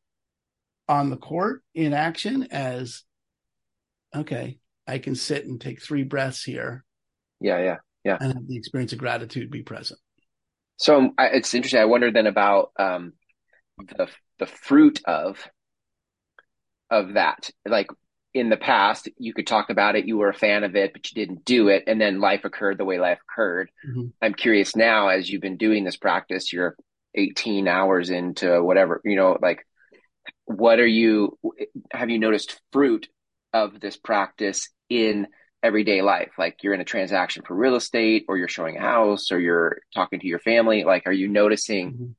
on 0.88 1.10
the 1.10 1.18
court 1.18 1.62
in 1.76 1.94
action 1.94 2.48
as 2.52 3.04
okay, 4.16 4.58
I 4.88 4.98
can 4.98 5.14
sit 5.14 5.46
and 5.46 5.62
take 5.62 5.82
three 5.82 6.04
breaths 6.04 6.44
here 6.44 6.84
yeah. 7.42 7.60
Yeah. 7.60 7.76
Yeah. 8.04 8.18
And 8.20 8.34
have 8.34 8.48
the 8.48 8.58
experience 8.58 8.94
of 8.94 9.00
gratitude 9.00 9.50
be 9.52 9.64
present. 9.64 10.00
So 10.78 10.98
um, 10.98 11.14
I, 11.18 11.28
it's 11.28 11.54
interesting. 11.54 11.80
I 11.80 11.86
wonder 11.86 12.12
then 12.12 12.28
about 12.28 12.72
um, 12.78 13.14
the 13.78 14.08
the 14.40 14.46
fruit 14.46 15.02
of 15.06 15.38
of 16.90 17.14
that. 17.14 17.50
Like 17.66 17.88
in 18.34 18.50
the 18.50 18.58
past, 18.58 19.10
you 19.18 19.34
could 19.34 19.48
talk 19.48 19.70
about 19.70 19.96
it. 19.96 20.06
You 20.06 20.18
were 20.18 20.30
a 20.30 20.34
fan 20.34 20.64
of 20.64 20.76
it, 20.76 20.94
but 20.94 21.10
you 21.10 21.26
didn't 21.26 21.46
do 21.46 21.68
it, 21.70 21.84
and 21.88 22.00
then 22.00 22.20
life 22.20 22.46
occurred 22.46 22.78
the 22.78 22.86
way 22.86 23.00
life 23.00 23.20
occurred. 23.30 23.72
Mhm. 23.88 24.14
I'm 24.22 24.34
curious 24.34 24.76
now, 24.76 25.08
as 25.08 25.30
you've 25.30 25.42
been 25.42 25.58
doing 25.58 25.84
this 25.84 25.98
practice, 25.98 26.54
you're 26.54 26.76
18 27.16 27.68
hours 27.68 28.10
into 28.12 28.62
whatever. 28.64 29.02
You 29.04 29.16
know, 29.16 29.38
like 29.42 29.66
what 30.46 30.80
are 30.80 30.88
you? 30.88 31.38
Have 31.92 32.10
you 32.10 32.20
noticed 32.20 32.62
fruit 32.72 33.08
of 33.52 33.80
this 33.80 33.98
practice 33.98 34.70
in 34.90 35.28
everyday 35.64 36.02
life? 36.04 36.32
Like 36.38 36.62
you're 36.62 36.76
in 36.76 36.82
a 36.82 36.86
transaction 36.86 37.44
for 37.48 37.56
real 37.56 37.76
estate, 37.76 38.26
or 38.28 38.38
you're 38.38 38.48
showing 38.48 38.78
a 38.78 38.82
house, 38.82 39.32
or 39.32 39.40
you're 39.40 39.80
talking 39.96 40.20
to 40.20 40.28
your 40.28 40.40
family. 40.40 40.84
Like, 40.84 41.08
are 41.08 41.12
you 41.12 41.28
noticing? 41.28 41.94
Mhm. 41.94 42.16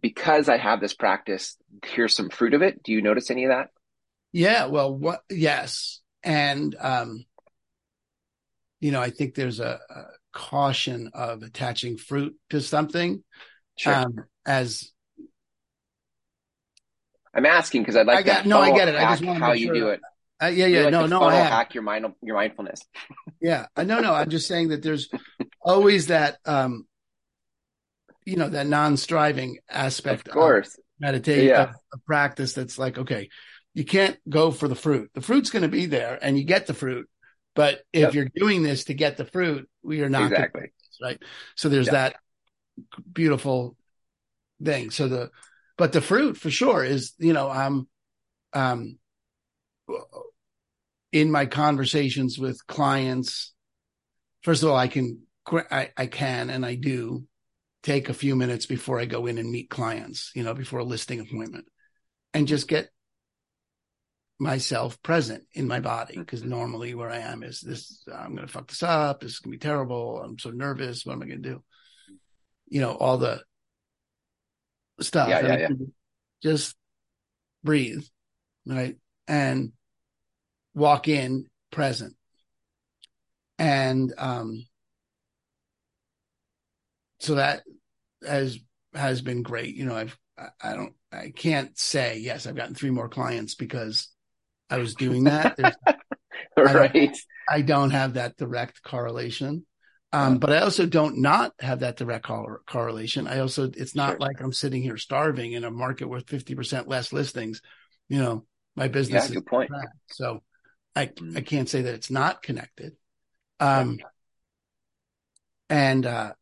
because 0.00 0.48
I 0.48 0.58
have 0.58 0.80
this 0.80 0.94
practice, 0.94 1.56
here's 1.84 2.14
some 2.14 2.30
fruit 2.30 2.54
of 2.54 2.62
it. 2.62 2.84
Do 2.84 2.92
you 2.92 3.02
notice 3.02 3.32
any 3.32 3.44
of 3.44 3.50
that? 3.50 3.70
Yeah, 4.32 4.66
well, 4.66 4.94
what? 4.96 5.20
Yes, 5.30 6.00
and 6.22 6.74
um, 6.78 7.24
you 8.80 8.90
know, 8.92 9.00
I 9.00 9.10
think 9.10 9.34
there's 9.34 9.60
a, 9.60 9.80
a 9.88 10.02
caution 10.32 11.10
of 11.14 11.42
attaching 11.42 11.96
fruit 11.96 12.36
to 12.50 12.60
something 12.60 13.24
Sure. 13.76 13.94
um, 13.94 14.24
as 14.44 14.90
I'm 17.34 17.46
asking 17.46 17.82
because 17.82 17.96
I'd 17.96 18.06
like 18.06 18.18
I 18.18 18.22
got- 18.22 18.42
to 18.42 18.48
no, 18.48 18.60
I 18.60 18.72
get 18.72 18.88
it. 18.88 18.96
I 18.96 19.10
just 19.12 19.24
wanna 19.24 19.38
how 19.40 19.52
you 19.52 19.72
do 19.72 19.88
it. 19.88 20.00
Uh, 20.40 20.46
yeah, 20.46 20.66
yeah, 20.66 20.82
like 20.82 20.92
no, 20.92 21.06
no, 21.06 21.22
I 21.22 21.34
have. 21.34 21.50
hack 21.50 21.74
your 21.74 21.82
mind, 21.82 22.06
your 22.22 22.36
mindfulness. 22.36 22.80
yeah, 23.40 23.66
uh, 23.76 23.82
no, 23.82 23.98
no, 24.00 24.14
I'm 24.14 24.30
just 24.30 24.46
saying 24.46 24.68
that 24.68 24.82
there's 24.82 25.08
always 25.60 26.08
that, 26.08 26.38
um, 26.44 26.86
you 28.24 28.36
know, 28.36 28.48
that 28.48 28.66
non-striving 28.68 29.58
aspect 29.68 30.28
Of 30.28 30.34
course. 30.34 30.78
meditate 31.00 31.44
Yeah. 31.48 31.62
of, 31.62 31.68
of 31.92 32.04
practice. 32.06 32.52
That's 32.52 32.78
like, 32.78 32.98
okay, 32.98 33.30
you 33.78 33.84
can't 33.84 34.18
go 34.28 34.50
for 34.50 34.66
the 34.66 34.74
fruit. 34.74 35.08
The 35.14 35.20
fruit's 35.20 35.50
going 35.50 35.62
to 35.62 35.68
be 35.68 35.86
there, 35.86 36.18
and 36.20 36.36
you 36.36 36.42
get 36.42 36.66
the 36.66 36.74
fruit. 36.74 37.08
But 37.54 37.82
if 37.92 38.02
Yep. 38.02 38.14
you're 38.14 38.28
doing 38.34 38.64
this 38.64 38.84
to 38.84 38.94
get 38.94 39.16
the 39.16 39.24
fruit, 39.24 39.70
we 39.84 40.02
are 40.02 40.08
not 40.08 40.32
Exactly. 40.32 40.62
this, 40.62 40.98
right. 41.00 41.22
So 41.54 41.68
there's 41.68 41.86
Yeah. 41.86 41.92
that 41.92 42.16
beautiful 43.12 43.76
thing. 44.60 44.90
So 44.90 45.06
the, 45.06 45.30
but 45.76 45.92
the 45.92 46.00
fruit 46.00 46.36
for 46.36 46.50
sure 46.50 46.82
is, 46.82 47.14
you 47.18 47.32
know, 47.32 47.48
I'm, 47.48 47.86
um, 48.52 48.98
in 51.12 51.30
my 51.30 51.46
conversations 51.46 52.36
with 52.36 52.66
clients, 52.66 53.54
first 54.42 54.64
of 54.64 54.70
all, 54.70 54.76
I 54.76 54.88
can, 54.88 55.22
I, 55.46 55.90
I 55.96 56.06
can, 56.06 56.50
and 56.50 56.66
I 56.66 56.74
do 56.74 57.28
take 57.84 58.08
a 58.08 58.14
few 58.14 58.34
minutes 58.34 58.66
before 58.66 58.98
I 58.98 59.04
go 59.04 59.26
in 59.26 59.38
and 59.38 59.48
meet 59.48 59.70
clients, 59.70 60.32
you 60.34 60.42
know, 60.42 60.52
before 60.52 60.80
a 60.80 60.84
listing 60.84 61.20
appointment 61.20 61.66
and 62.34 62.48
just 62.48 62.66
get 62.66 62.90
myself 64.38 65.00
present 65.02 65.42
in 65.52 65.66
my 65.66 65.80
body. 65.80 66.22
Cause 66.24 66.44
normally 66.44 66.94
where 66.94 67.10
I 67.10 67.18
am 67.18 67.42
is 67.42 67.60
this, 67.60 68.04
I'm 68.12 68.34
going 68.34 68.46
to 68.46 68.52
fuck 68.52 68.68
this 68.68 68.82
up. 68.82 69.20
This 69.20 69.32
is 69.32 69.38
going 69.40 69.52
to 69.52 69.58
be 69.58 69.60
terrible. 69.60 70.22
I'm 70.22 70.38
so 70.38 70.50
nervous. 70.50 71.04
What 71.04 71.14
am 71.14 71.22
I 71.22 71.26
going 71.26 71.42
to 71.42 71.48
do? 71.48 71.62
You 72.68 72.80
know, 72.80 72.92
all 72.92 73.18
the 73.18 73.42
stuff. 75.00 75.28
Yeah, 75.28 75.46
yeah, 75.46 75.58
yeah. 75.58 75.68
Just 76.42 76.76
breathe. 77.64 78.04
Right. 78.64 78.96
And 79.26 79.72
walk 80.74 81.08
in 81.08 81.46
present. 81.72 82.14
And, 83.58 84.12
um, 84.18 84.66
so 87.18 87.34
that 87.34 87.64
has, 88.24 88.60
has 88.94 89.20
been 89.20 89.42
great. 89.42 89.74
You 89.74 89.86
know, 89.86 89.96
I've, 89.96 90.16
I 90.62 90.74
don't, 90.74 90.94
I 91.10 91.32
can't 91.34 91.76
say, 91.76 92.18
yes, 92.18 92.46
I've 92.46 92.54
gotten 92.54 92.76
three 92.76 92.90
more 92.90 93.08
clients 93.08 93.56
because 93.56 94.08
I 94.70 94.78
was 94.78 94.94
doing 94.94 95.24
that. 95.24 95.58
Right. 96.56 97.16
I 97.48 97.62
don't 97.62 97.90
have 97.90 98.14
that 98.14 98.36
direct 98.36 98.82
correlation. 98.82 99.64
Um, 100.12 100.38
but 100.38 100.52
I 100.52 100.58
also 100.60 100.86
don't 100.86 101.18
not 101.18 101.52
have 101.60 101.80
that 101.80 101.96
direct 101.96 102.24
cor- 102.26 102.62
correlation. 102.66 103.26
I 103.28 103.38
also, 103.40 103.70
it's 103.74 103.94
not 103.94 104.12
Sure. 104.12 104.18
like 104.18 104.40
I'm 104.40 104.52
sitting 104.52 104.82
here 104.82 104.96
starving 104.96 105.52
in 105.52 105.64
a 105.64 105.70
market 105.70 106.08
with 106.08 106.26
50% 106.26 106.88
less 106.88 107.12
listings. 107.12 107.62
You 108.08 108.18
know, 108.18 108.46
my 108.74 108.84
Yeah, 108.84 108.88
business 108.90 109.24
is 109.26 109.30
good 109.32 109.46
point. 109.46 109.68
track. 109.70 109.88
So 110.06 110.42
I 110.96 111.06
Mm. 111.06 111.36
I 111.36 111.40
can't 111.42 111.68
say 111.68 111.82
that 111.82 111.94
it's 111.94 112.10
not 112.10 112.42
connected. 112.42 112.94
Um 113.60 113.98
and 115.68 116.06
uh 116.06 116.32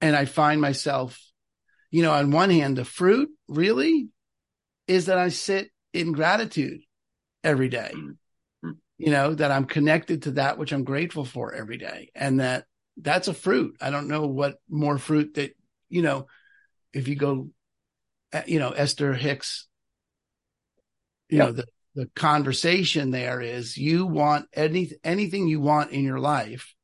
and 0.00 0.16
I 0.16 0.24
find 0.24 0.60
myself, 0.60 1.18
you 1.90 2.02
know, 2.02 2.12
on 2.12 2.30
one 2.30 2.50
hand, 2.50 2.76
the 2.76 2.84
fruit 2.84 3.30
really 3.48 4.08
is 4.86 5.06
that 5.06 5.18
I 5.18 5.28
sit 5.28 5.70
in 5.92 6.12
gratitude 6.12 6.80
every 7.44 7.68
day. 7.68 7.92
Mm. 7.94 8.16
Mm. 8.64 8.76
You 8.98 9.10
know, 9.10 9.34
that 9.34 9.52
I'm 9.52 9.66
connected 9.66 10.22
to 10.22 10.32
that 10.32 10.58
which 10.58 10.72
I'm 10.72 10.84
grateful 10.84 11.24
for 11.24 11.52
every 11.54 11.76
day. 11.76 12.10
And 12.14 12.40
that 12.40 12.64
that's 12.96 13.28
a 13.28 13.34
fruit. 13.34 13.76
I 13.80 13.90
don't 13.90 14.08
know 14.08 14.26
what 14.26 14.56
more 14.68 14.98
fruit 14.98 15.34
that, 15.34 15.56
you 15.88 16.02
know, 16.02 16.26
if 16.92 17.08
you 17.08 17.16
go, 17.16 17.50
uh, 18.32 18.42
you 18.46 18.58
know, 18.58 18.70
Esther 18.70 19.12
Hicks, 19.12 19.66
you 21.28 21.38
Yep. 21.38 21.46
know, 21.46 21.52
the, 21.52 21.66
the 21.96 22.06
conversation 22.14 23.10
there 23.10 23.40
is 23.40 23.76
you 23.76 24.06
want 24.06 24.46
any, 24.52 24.92
anything 25.02 25.48
you 25.48 25.60
want 25.60 25.90
in 25.90 26.04
your 26.04 26.20
life, 26.20 26.74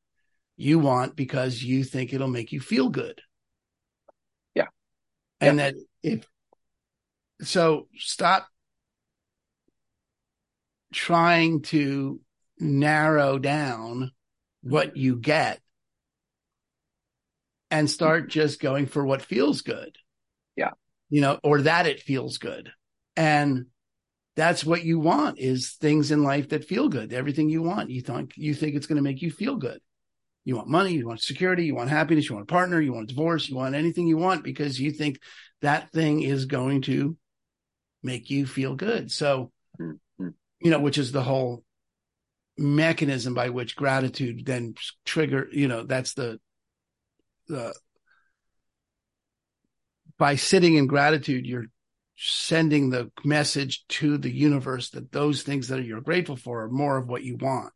you 0.57 0.79
want 0.79 1.15
because 1.15 1.63
you 1.63 1.83
think 1.83 2.13
it'll 2.13 2.27
make 2.27 2.51
you 2.51 2.59
feel 2.59 2.89
good. 2.89 3.21
Yeah. 4.53 4.67
And 5.39 5.59
that 5.59 5.75
if, 6.03 6.27
so 7.41 7.87
stop 7.97 8.47
trying 10.93 11.61
to 11.61 12.19
narrow 12.59 13.37
down 13.37 14.11
what 14.61 14.95
you 14.95 15.15
get 15.17 15.59
and 17.69 17.89
start 17.89 18.29
just 18.29 18.61
going 18.61 18.85
for 18.85 19.05
what 19.05 19.21
feels 19.21 19.61
good. 19.61 19.95
Yeah. 20.55 20.71
You 21.09 21.21
know, 21.21 21.39
or 21.43 21.61
that 21.63 21.87
it 21.87 22.01
feels 22.01 22.37
good. 22.37 22.71
And 23.15 23.67
that's 24.35 24.63
what 24.63 24.83
you 24.83 24.99
want 24.99 25.39
is 25.39 25.71
things 25.79 26.11
in 26.11 26.23
life 26.23 26.49
that 26.49 26.65
feel 26.65 26.89
good. 26.89 27.13
Everything 27.13 27.49
you 27.49 27.61
want, 27.61 27.89
you 27.89 28.01
think 28.01 28.33
you 28.35 28.53
think 28.53 28.75
it's 28.75 28.87
going 28.87 28.97
to 28.97 29.01
make 29.01 29.21
you 29.21 29.31
feel 29.31 29.55
good. 29.55 29.79
You 30.43 30.55
want 30.55 30.69
money, 30.69 30.93
you 30.93 31.07
want 31.07 31.21
security, 31.21 31.65
you 31.65 31.75
want 31.75 31.89
happiness, 31.89 32.27
you 32.27 32.35
want 32.35 32.49
a 32.49 32.53
partner, 32.53 32.81
you 32.81 32.93
want 32.93 33.11
a 33.11 33.13
divorce, 33.13 33.47
you 33.47 33.55
want 33.55 33.75
anything 33.75 34.07
you 34.07 34.17
want 34.17 34.43
because 34.43 34.79
you 34.79 34.91
think 34.91 35.19
that 35.61 35.91
thing 35.91 36.23
is 36.23 36.45
going 36.45 36.81
to 36.83 37.15
make 38.01 38.29
you 38.29 38.45
feel 38.45 38.75
good. 38.75 39.11
So, 39.11 39.51
Mhm. 39.79 39.99
You 40.61 40.71
know, 40.71 40.79
which 40.79 40.97
is 40.97 41.11
the 41.11 41.23
whole 41.23 41.63
mechanism 42.57 43.33
by 43.33 43.49
which 43.49 43.75
gratitude 43.75 44.45
then 44.45 44.75
trigger, 45.05 45.47
you 45.51 45.67
know, 45.67 45.83
that's 45.83 46.13
the, 46.13 46.39
the, 47.47 47.73
by 50.17 50.35
sitting 50.35 50.75
in 50.75 50.85
gratitude, 50.85 51.47
you're 51.47 51.65
sending 52.15 52.91
the 52.91 53.11
message 53.23 53.83
to 53.87 54.17
the 54.17 54.29
universe 54.29 54.91
that 54.91 55.11
those 55.11 55.41
things 55.41 55.69
that 55.69 55.83
you're 55.83 56.01
grateful 56.01 56.35
for 56.35 56.63
are 56.63 56.69
more 56.69 56.97
of 56.97 57.07
what 57.07 57.23
you 57.23 57.35
want. 57.37 57.73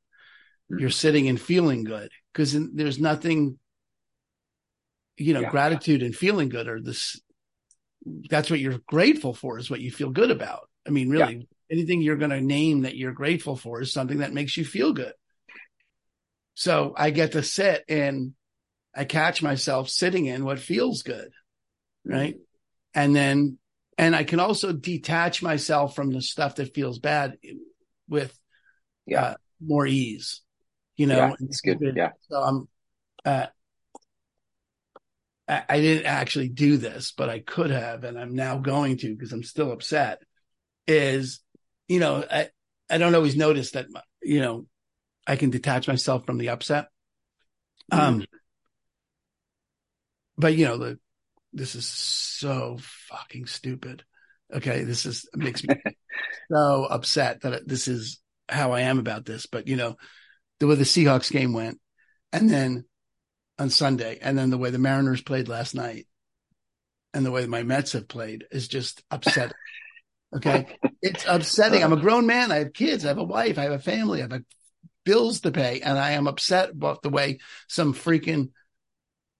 Mhm. 0.72 0.82
You're 0.82 0.90
sitting 0.92 1.28
and 1.28 1.42
feeling 1.42 1.84
good 1.84 2.12
because 2.32 2.56
there's 2.74 3.00
nothing, 3.00 3.58
you 5.18 5.34
know, 5.34 5.42
Yeah. 5.42 5.50
gratitude 5.50 6.04
and 6.04 6.16
feeling 6.16 6.50
good 6.50 6.68
are 6.68 6.80
this. 6.80 7.20
That's 8.30 8.52
what 8.52 8.60
you're 8.60 8.82
grateful 8.86 9.34
for 9.34 9.58
is 9.58 9.72
what 9.72 9.82
you 9.82 9.90
feel 9.90 10.12
good 10.12 10.30
about. 10.30 10.70
I 10.86 10.92
mean, 10.92 11.10
really, 11.10 11.48
anything 11.72 12.02
you're 12.02 12.16
going 12.16 12.32
to 12.32 12.42
name 12.42 12.82
that 12.82 12.96
you're 12.96 13.12
grateful 13.12 13.56
for 13.56 13.82
is 13.82 13.92
something 13.94 14.20
that 14.20 14.34
makes 14.34 14.56
you 14.58 14.66
feel 14.66 14.94
good. 14.94 15.14
So 16.54 16.94
I 16.96 17.10
get 17.10 17.34
to 17.34 17.44
sit 17.44 17.84
and 17.90 18.34
I 18.96 19.06
catch 19.06 19.44
myself 19.44 19.90
sitting 19.90 20.26
in 20.26 20.46
what 20.46 20.60
feels 20.60 21.04
good. 21.04 21.30
Right. 22.06 22.36
And 22.94 23.16
then, 23.16 23.58
and 23.98 24.16
I 24.16 24.24
can 24.24 24.40
also 24.40 24.72
detach 24.72 25.42
myself 25.42 25.96
from 25.96 26.12
the 26.12 26.22
stuff 26.22 26.56
that 26.56 26.74
feels 26.74 27.00
bad 27.00 27.38
with 28.08 28.38
Yeah. 29.06 29.22
uh, 29.22 29.34
more 29.60 29.86
ease, 29.86 30.42
you 30.96 31.08
know, 31.08 31.18
Yeah, 31.18 31.34
it's 31.42 31.62
good. 31.62 31.80
Yeah. 31.96 32.12
so 32.30 32.42
I'm, 32.42 32.68
uh, 33.26 33.48
I, 35.48 35.64
I 35.68 35.82
didn't 35.82 36.06
actually 36.06 36.50
do 36.50 36.78
this, 36.78 37.12
but 37.12 37.30
I 37.30 37.40
could 37.40 37.70
have, 37.72 38.04
and 38.04 38.18
I'm 38.18 38.36
now 38.36 38.58
going 38.58 38.98
to 38.98 39.14
because 39.14 39.32
I'm 39.32 39.44
still 39.44 39.72
upset. 39.72 40.22
Is, 40.88 41.42
you 41.88 42.00
know, 42.00 42.24
I, 42.30 42.50
I 42.90 42.98
don't 42.98 43.16
always 43.16 43.36
notice 43.36 43.72
that, 43.72 43.88
you 44.22 44.42
know, 44.42 44.66
I 45.28 45.36
can 45.36 45.50
detach 45.50 45.88
myself 45.88 46.26
from 46.26 46.38
the 46.38 46.50
upset. 46.50 46.88
Um, 47.92 48.26
but 50.38 50.56
you 50.56 50.66
know, 50.66 50.78
the, 50.78 51.00
this 51.54 51.76
is 51.76 51.88
so 51.88 52.78
fucking 52.80 53.46
stupid. 53.46 54.04
Okay. 54.54 54.84
This 54.84 55.06
is, 55.06 55.28
makes 55.34 55.64
me 55.64 55.76
so 56.52 56.86
upset 56.86 57.42
that 57.42 57.68
this 57.68 57.88
is 57.88 58.22
how 58.48 58.72
I 58.72 58.82
am 58.82 59.00
about 59.00 59.26
this. 59.26 59.46
But 59.46 59.68
you 59.68 59.76
know, 59.76 59.96
the 60.60 60.68
way 60.68 60.76
the 60.76 60.84
Seahawks 60.84 61.32
game 61.32 61.54
went 61.54 61.80
and 62.32 62.50
then 62.50 62.86
on 63.58 63.70
Sunday 63.70 64.20
and 64.22 64.38
then 64.38 64.50
the 64.50 64.58
way 64.58 64.70
the 64.70 64.78
Mariners 64.80 65.22
played 65.22 65.48
last 65.48 65.76
night 65.76 66.08
and 67.14 67.26
the 67.26 67.32
way 67.32 67.46
my 67.46 67.64
Mets 67.64 67.94
have 67.94 68.08
played 68.08 68.46
is 68.52 68.68
just 68.68 69.04
upsetting. 69.10 69.54
Okay. 70.36 70.68
It's 71.02 71.26
upsetting. 71.28 71.84
I'm 71.84 71.94
a 71.94 71.98
grown 71.98 72.26
man. 72.26 72.52
I 72.52 72.58
have 72.58 72.74
kids. 72.74 73.06
I 73.06 73.10
have 73.10 73.18
a 73.18 73.24
wife. 73.24 73.58
I 73.58 73.64
have 73.64 73.72
a 73.72 73.80
family. 73.80 74.20
I 74.22 74.28
have 74.30 74.44
bills 75.04 75.42
to 75.42 75.52
pay. 75.52 75.82
And 75.82 75.98
I 75.98 76.12
am 76.12 76.28
upset 76.28 76.72
about 76.72 77.02
the 77.02 77.10
way 77.10 77.40
some 77.68 77.94
freaking 77.94 78.50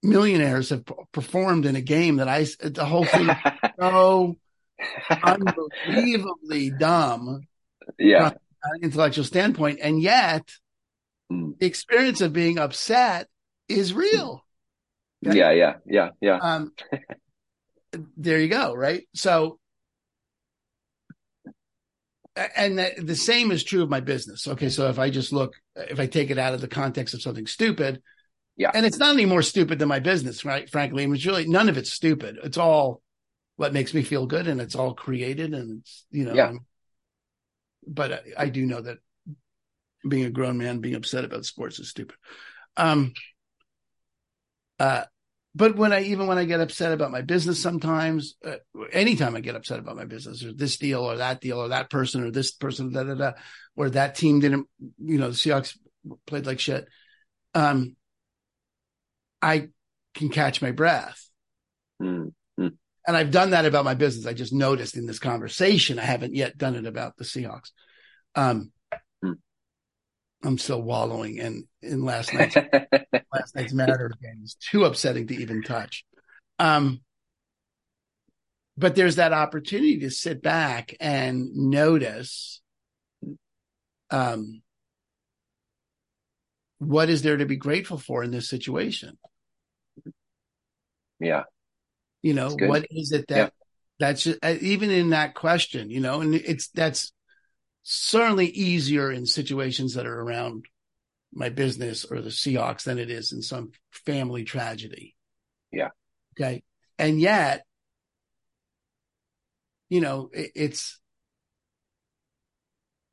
millionaires 0.04 0.70
have 0.70 0.84
performed 1.12 1.66
in 1.66 1.76
a 1.76 1.82
game 1.82 2.18
that 2.18 2.28
I, 2.28 2.46
the 2.62 2.86
whole 2.86 3.06
thing 3.06 3.30
is 3.30 3.36
so 3.80 4.36
unbelievably 5.24 6.72
dumb 6.72 7.48
yeah. 7.98 8.32
intellectual 8.82 9.26
standpoint. 9.26 9.80
And 9.82 10.02
yet 10.02 10.50
Mm. 11.32 11.58
the 11.58 11.66
experience 11.66 12.22
of 12.22 12.34
being 12.34 12.60
upset 12.60 13.28
is 13.68 13.96
real. 13.96 14.46
Okay. 15.26 15.38
Yeah. 15.40 15.52
Yeah. 15.52 15.74
Yeah. 15.88 16.10
Yeah. 16.22 16.38
Um, 16.38 16.72
there 18.16 18.40
you 18.40 18.48
go. 18.48 18.76
Right. 18.76 19.08
So, 19.16 19.58
a- 19.58 19.65
and 22.36 22.78
the, 22.78 22.94
the 23.02 23.16
same 23.16 23.52
is 23.52 23.64
true 23.64 23.84
of 23.84 23.90
my 23.90 24.00
business. 24.02 24.48
Okay. 24.48 24.70
So 24.70 24.90
if 24.90 25.00
I 25.00 25.10
just 25.10 25.32
look, 25.32 25.54
if 25.76 26.00
I 26.00 26.08
take 26.08 26.30
it 26.32 26.38
out 26.38 26.54
of 26.54 26.62
the 26.62 26.68
context 26.68 27.14
of 27.14 27.22
something 27.22 27.48
stupid, 27.48 28.02
Yeah. 28.58 28.72
and 28.74 28.86
it's 28.86 28.98
not 28.98 29.14
any 29.14 29.26
more 29.26 29.42
stupid 29.42 29.80
than 29.80 29.88
my 29.88 30.00
business, 30.00 30.44
right? 30.46 30.70
Frankly, 30.70 31.04
I 31.04 31.06
mean, 31.06 31.16
it's 31.16 31.26
really 31.26 31.48
none 31.48 31.70
of 31.70 31.78
it's 31.78 31.92
stupid. 31.94 32.38
It's 32.44 32.58
all 32.58 33.02
what 33.56 33.74
makes 33.74 33.94
me 33.94 34.04
feel 34.04 34.26
good 34.26 34.48
and 34.48 34.60
it's 34.60 34.76
all 34.76 34.94
created 34.94 35.54
and 35.54 35.80
it's, 35.80 36.06
you 36.12 36.26
know, 36.26 36.34
Yeah. 36.34 36.54
but 37.88 38.12
I, 38.12 38.20
I 38.38 38.50
do 38.50 38.66
know 38.66 38.82
that 38.82 38.98
being 40.08 40.26
a 40.26 40.30
grown 40.30 40.58
man, 40.58 40.80
being 40.80 40.96
upset 40.96 41.24
about 41.26 41.46
sports 41.46 41.80
is 41.80 41.90
stupid. 41.90 42.16
Um, 42.78 43.14
uh, 44.80 45.06
but 45.56 45.78
when 45.78 45.94
I, 45.94 46.04
even 46.04 46.28
when 46.28 46.38
I 46.38 46.44
get 46.44 46.60
upset 46.60 46.92
about 46.92 47.12
my 47.12 47.22
business, 47.22 47.62
sometimes, 47.62 48.36
uh, 48.46 48.58
anytime 48.92 49.36
I 49.36 49.40
get 49.40 49.56
upset 49.56 49.80
about 49.80 49.96
my 49.96 50.04
business 50.04 50.44
or 50.44 50.52
this 50.52 50.78
deal 50.78 51.00
or 51.00 51.18
that 51.18 51.40
deal 51.40 51.60
or 51.60 51.70
that 51.70 51.90
person 51.90 52.24
or 52.24 52.32
this 52.32 52.52
person, 52.52 52.92
da, 52.92 53.04
da, 53.04 53.14
da, 53.14 53.32
or 53.76 53.90
that 53.92 54.16
team 54.16 54.42
didn't, 54.42 54.68
you 55.02 55.18
know, 55.18 55.30
the 55.30 55.36
Seahawks 55.36 55.78
played 56.28 56.46
like 56.46 56.60
shit. 56.60 56.88
Um, 57.54 57.96
I 59.42 59.70
can 60.14 60.28
catch 60.28 60.62
my 60.62 60.72
breath. 60.72 61.26
Mm. 62.02 62.34
And 62.58 63.16
I've 63.16 63.32
done 63.32 63.52
that 63.52 63.66
about 63.66 63.86
my 63.86 63.94
business. 63.94 64.26
I 64.26 64.34
just 64.34 64.52
noticed 64.52 64.98
in 64.98 65.06
this 65.06 65.20
conversation, 65.20 66.00
I 66.00 66.04
haven't 66.04 66.34
yet 66.36 66.58
done 66.58 66.76
it 66.76 66.86
about 66.86 67.16
the 67.18 67.24
Seahawks. 67.24 67.72
Um. 68.36 68.72
I'm 70.46 70.58
still 70.58 70.82
wallowing 70.82 71.38
in, 71.38 71.68
in 71.82 72.06
last 72.06 72.34
night's, 72.34 72.56
last 72.56 73.56
night's 73.56 73.74
Matter 73.74 74.12
game. 74.22 74.42
It's 74.44 74.56
too 74.56 74.86
upsetting 74.86 75.28
to 75.28 75.36
even 75.36 75.64
touch. 75.64 76.06
Um, 76.60 77.02
but 78.78 78.96
there's 78.96 79.16
that 79.16 79.34
opportunity 79.34 80.00
to 80.00 80.10
sit 80.12 80.42
back 80.42 80.96
and 81.00 81.54
notice, 81.56 82.62
um, 84.12 84.62
what 86.80 87.10
is 87.10 87.22
there 87.22 87.38
to 87.38 87.46
be 87.46 87.56
grateful 87.56 87.98
for 87.98 88.24
in 88.24 88.32
this 88.32 88.50
situation? 88.50 89.18
yeah. 91.20 91.44
you 92.22 92.34
know 92.34 92.50
what 92.60 92.86
is 92.92 93.14
it 93.14 93.26
that 93.30 93.38
Yeah. 93.38 93.50
that's 94.00 94.24
just, 94.24 94.40
uh, 94.44 94.56
even 94.60 94.92
in 94.92 95.12
that 95.12 95.34
question 95.34 95.90
you 95.90 96.02
know 96.02 96.20
and 96.20 96.36
it's 96.36 96.68
that's 96.70 97.14
certainly 97.88 98.48
easier 98.48 99.12
in 99.12 99.26
situations 99.26 99.94
that 99.94 100.06
are 100.06 100.22
around 100.22 100.66
my 101.34 101.50
business 101.50 102.04
or 102.04 102.22
the 102.22 102.30
Seahawks 102.30 102.84
than 102.84 102.98
it 102.98 103.10
is 103.10 103.32
in 103.32 103.42
some 103.42 103.72
family 103.92 104.44
tragedy. 104.44 105.16
Yeah. 105.72 105.90
okay. 106.34 106.64
And 106.98 107.20
yet 107.20 107.66
you 109.90 110.02
know 110.02 110.30
it, 110.34 110.52
it's 110.56 111.00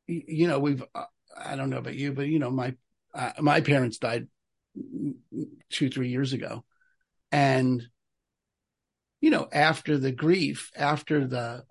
you 0.07 0.49
know 0.49 0.59
we've 0.59 0.83
uh, 0.95 1.05
i 1.37 1.55
don't 1.55 1.69
know 1.69 1.77
about 1.77 1.95
you 1.95 2.13
but 2.13 2.27
you 2.27 2.39
know 2.39 2.51
my 2.51 2.75
uh, 3.15 3.33
my 3.41 3.61
parents 3.61 3.99
died 3.99 4.27
two 5.71 5.91
three 5.91 6.09
years 6.09 6.33
ago. 6.33 6.65
And 7.31 7.83
you 9.21 9.31
know 9.31 9.49
after 9.53 9.99
the 9.99 10.13
grief 10.13 10.71
after 10.77 11.27
the 11.27 11.65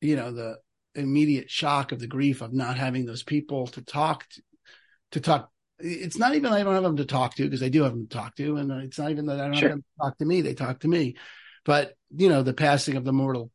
you 0.00 0.16
know 0.16 0.32
the 0.32 0.58
immediate 0.96 1.50
shock 1.50 1.92
of 1.92 1.98
the 2.00 2.06
grief 2.06 2.40
of 2.40 2.52
not 2.52 2.76
having 2.76 3.06
those 3.06 3.22
people 3.22 3.66
to 3.68 3.82
talk 3.82 4.28
to, 4.30 4.42
to 5.12 5.20
talk 5.20 5.50
it's 5.78 6.18
not 6.18 6.34
even 6.34 6.52
i 6.52 6.62
don't 6.62 6.74
have 6.74 6.82
them 6.82 6.96
to 6.96 7.04
talk 7.04 7.34
to 7.34 7.44
because 7.44 7.62
i 7.62 7.68
do 7.68 7.82
have 7.82 7.92
them 7.92 8.06
to 8.08 8.16
talk 8.16 8.34
to 8.34 8.56
and 8.56 8.70
it's 8.72 8.98
not 8.98 9.10
even 9.10 9.26
that 9.26 9.40
i 9.40 9.46
don't 9.46 9.54
Sure. 9.56 9.68
have 9.68 9.76
them 9.76 9.84
to 9.84 10.02
talk 10.04 10.18
to 10.18 10.24
me 10.24 10.40
they 10.40 10.54
talk 10.54 10.80
to 10.80 10.88
me 10.88 11.16
but 11.64 11.94
you 12.16 12.28
know 12.28 12.42
the 12.42 12.54
passing 12.54 12.96
of 12.96 13.04
the 13.04 13.12
mortal 13.12 13.50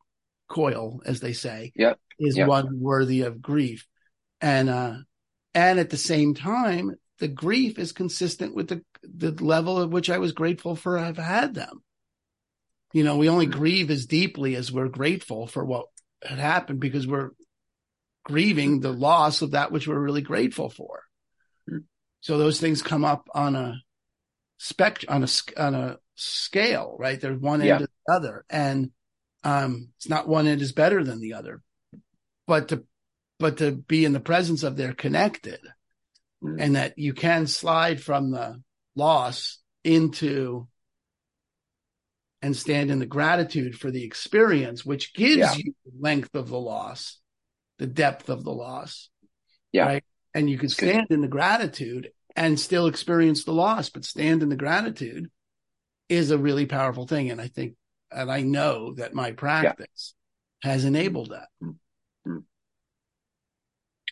coil 0.48 1.02
as 1.06 1.20
they 1.20 1.34
say 1.34 1.72
Yep. 1.76 2.00
is 2.20 2.38
Yep. 2.38 2.48
one 2.48 2.80
worthy 2.80 3.22
of 3.22 3.42
grief 3.42 3.88
and 4.40 4.70
uh 4.70 4.96
and 5.54 5.80
at 5.80 5.90
the 5.90 5.98
same 5.98 6.34
time 6.34 6.92
the 7.20 7.28
grief 7.28 7.80
is 7.80 7.92
consistent 7.92 8.56
with 8.56 8.68
the 8.68 8.84
the 9.04 9.32
level 9.44 9.82
at 9.82 9.90
which 9.90 10.10
i 10.10 10.18
was 10.20 10.32
grateful 10.32 10.76
for 10.76 10.98
i've 11.00 11.18
had 11.18 11.54
them 11.56 11.82
you 12.94 13.04
know 13.04 13.18
we 13.18 13.30
only 13.30 13.48
Mhm. 13.48 13.52
grieve 13.52 13.90
as 13.90 14.06
deeply 14.06 14.56
as 14.56 14.72
we're 14.72 14.90
grateful 14.90 15.48
for 15.48 15.66
what 15.66 15.88
had 16.24 16.40
happened 16.40 16.80
because 16.80 17.08
we're 17.08 17.32
grieving 18.24 18.80
the 18.80 18.92
loss 18.92 19.42
of 19.42 19.52
that 19.52 19.72
which 19.72 19.88
we're 19.88 20.00
really 20.00 20.22
grateful 20.22 20.70
for 20.70 21.04
Mhm. 21.70 21.86
so 22.20 22.38
those 22.38 22.60
things 22.60 22.82
come 22.84 23.04
up 23.04 23.28
on 23.34 23.56
a 23.56 23.76
spec 24.58 25.04
on 25.08 25.24
a 25.24 25.28
on 25.58 25.74
a 25.76 25.98
scale 26.16 26.96
right 27.00 27.20
there's 27.20 27.40
one 27.40 27.62
end 27.62 27.68
Yeah. 27.68 27.78
to 27.80 27.88
the 27.88 28.14
other 28.14 28.46
and 28.50 28.92
um 29.44 29.90
it's 29.98 30.08
not 30.10 30.28
one 30.28 30.46
end 30.46 30.62
is 30.62 30.72
better 30.72 31.04
than 31.04 31.20
the 31.20 31.34
other 31.34 31.64
but 32.46 32.68
to 32.70 32.86
but 33.40 33.58
to 33.58 33.72
be 33.72 34.06
in 34.06 34.14
the 34.14 34.20
presence 34.20 34.62
of 34.64 34.76
they're 34.78 34.94
connected 34.94 35.60
Mm. 36.44 36.58
and 36.60 36.76
that 36.76 36.98
you 36.98 37.14
can 37.14 37.46
slide 37.48 38.02
from 38.02 38.32
the 38.32 38.62
loss 38.96 39.60
into 39.84 40.68
and 42.42 42.56
stand 42.56 42.90
in 42.90 43.00
the 43.00 43.06
gratitude 43.06 43.78
for 43.78 43.92
the 43.92 44.04
experience, 44.04 44.86
which 44.86 45.14
gives 45.14 45.38
Yeah. 45.38 45.54
you 45.56 45.74
the 45.86 45.92
length 46.00 46.34
of 46.36 46.50
the 46.50 46.60
loss, 46.60 47.20
the 47.78 47.88
depth 47.88 48.30
of 48.30 48.44
the 48.44 48.54
loss. 48.54 49.10
Yeah. 49.72 49.86
Right. 49.86 50.04
And 50.34 50.50
you 50.50 50.58
can 50.58 50.68
That's 50.68 50.80
good. 50.80 50.90
stand 50.90 51.08
in 51.12 51.22
the 51.22 51.28
gratitude 51.28 52.12
and 52.36 52.60
still 52.60 52.88
experience 52.88 53.44
the 53.44 53.54
loss, 53.54 53.90
but 53.90 54.06
stand 54.06 54.42
in 54.44 54.50
the 54.50 54.56
gratitude 54.56 55.30
is 56.10 56.32
a 56.32 56.38
really 56.38 56.66
powerful 56.66 57.06
thing. 57.06 57.30
And 57.30 57.40
I 57.40 57.48
think, 57.48 57.76
and 58.12 58.32
I 58.32 58.42
know 58.42 58.94
that 58.96 59.14
my 59.14 59.32
practice 59.34 60.16
has 60.64 60.84
enabled 60.86 61.32
that. 61.32 61.48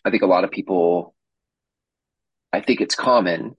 I 0.04 0.10
think 0.10 0.22
a 0.22 0.26
lot 0.26 0.44
of 0.44 0.50
people, 0.50 1.14
I 2.52 2.60
think 2.60 2.80
it's 2.80 2.94
common 2.94 3.56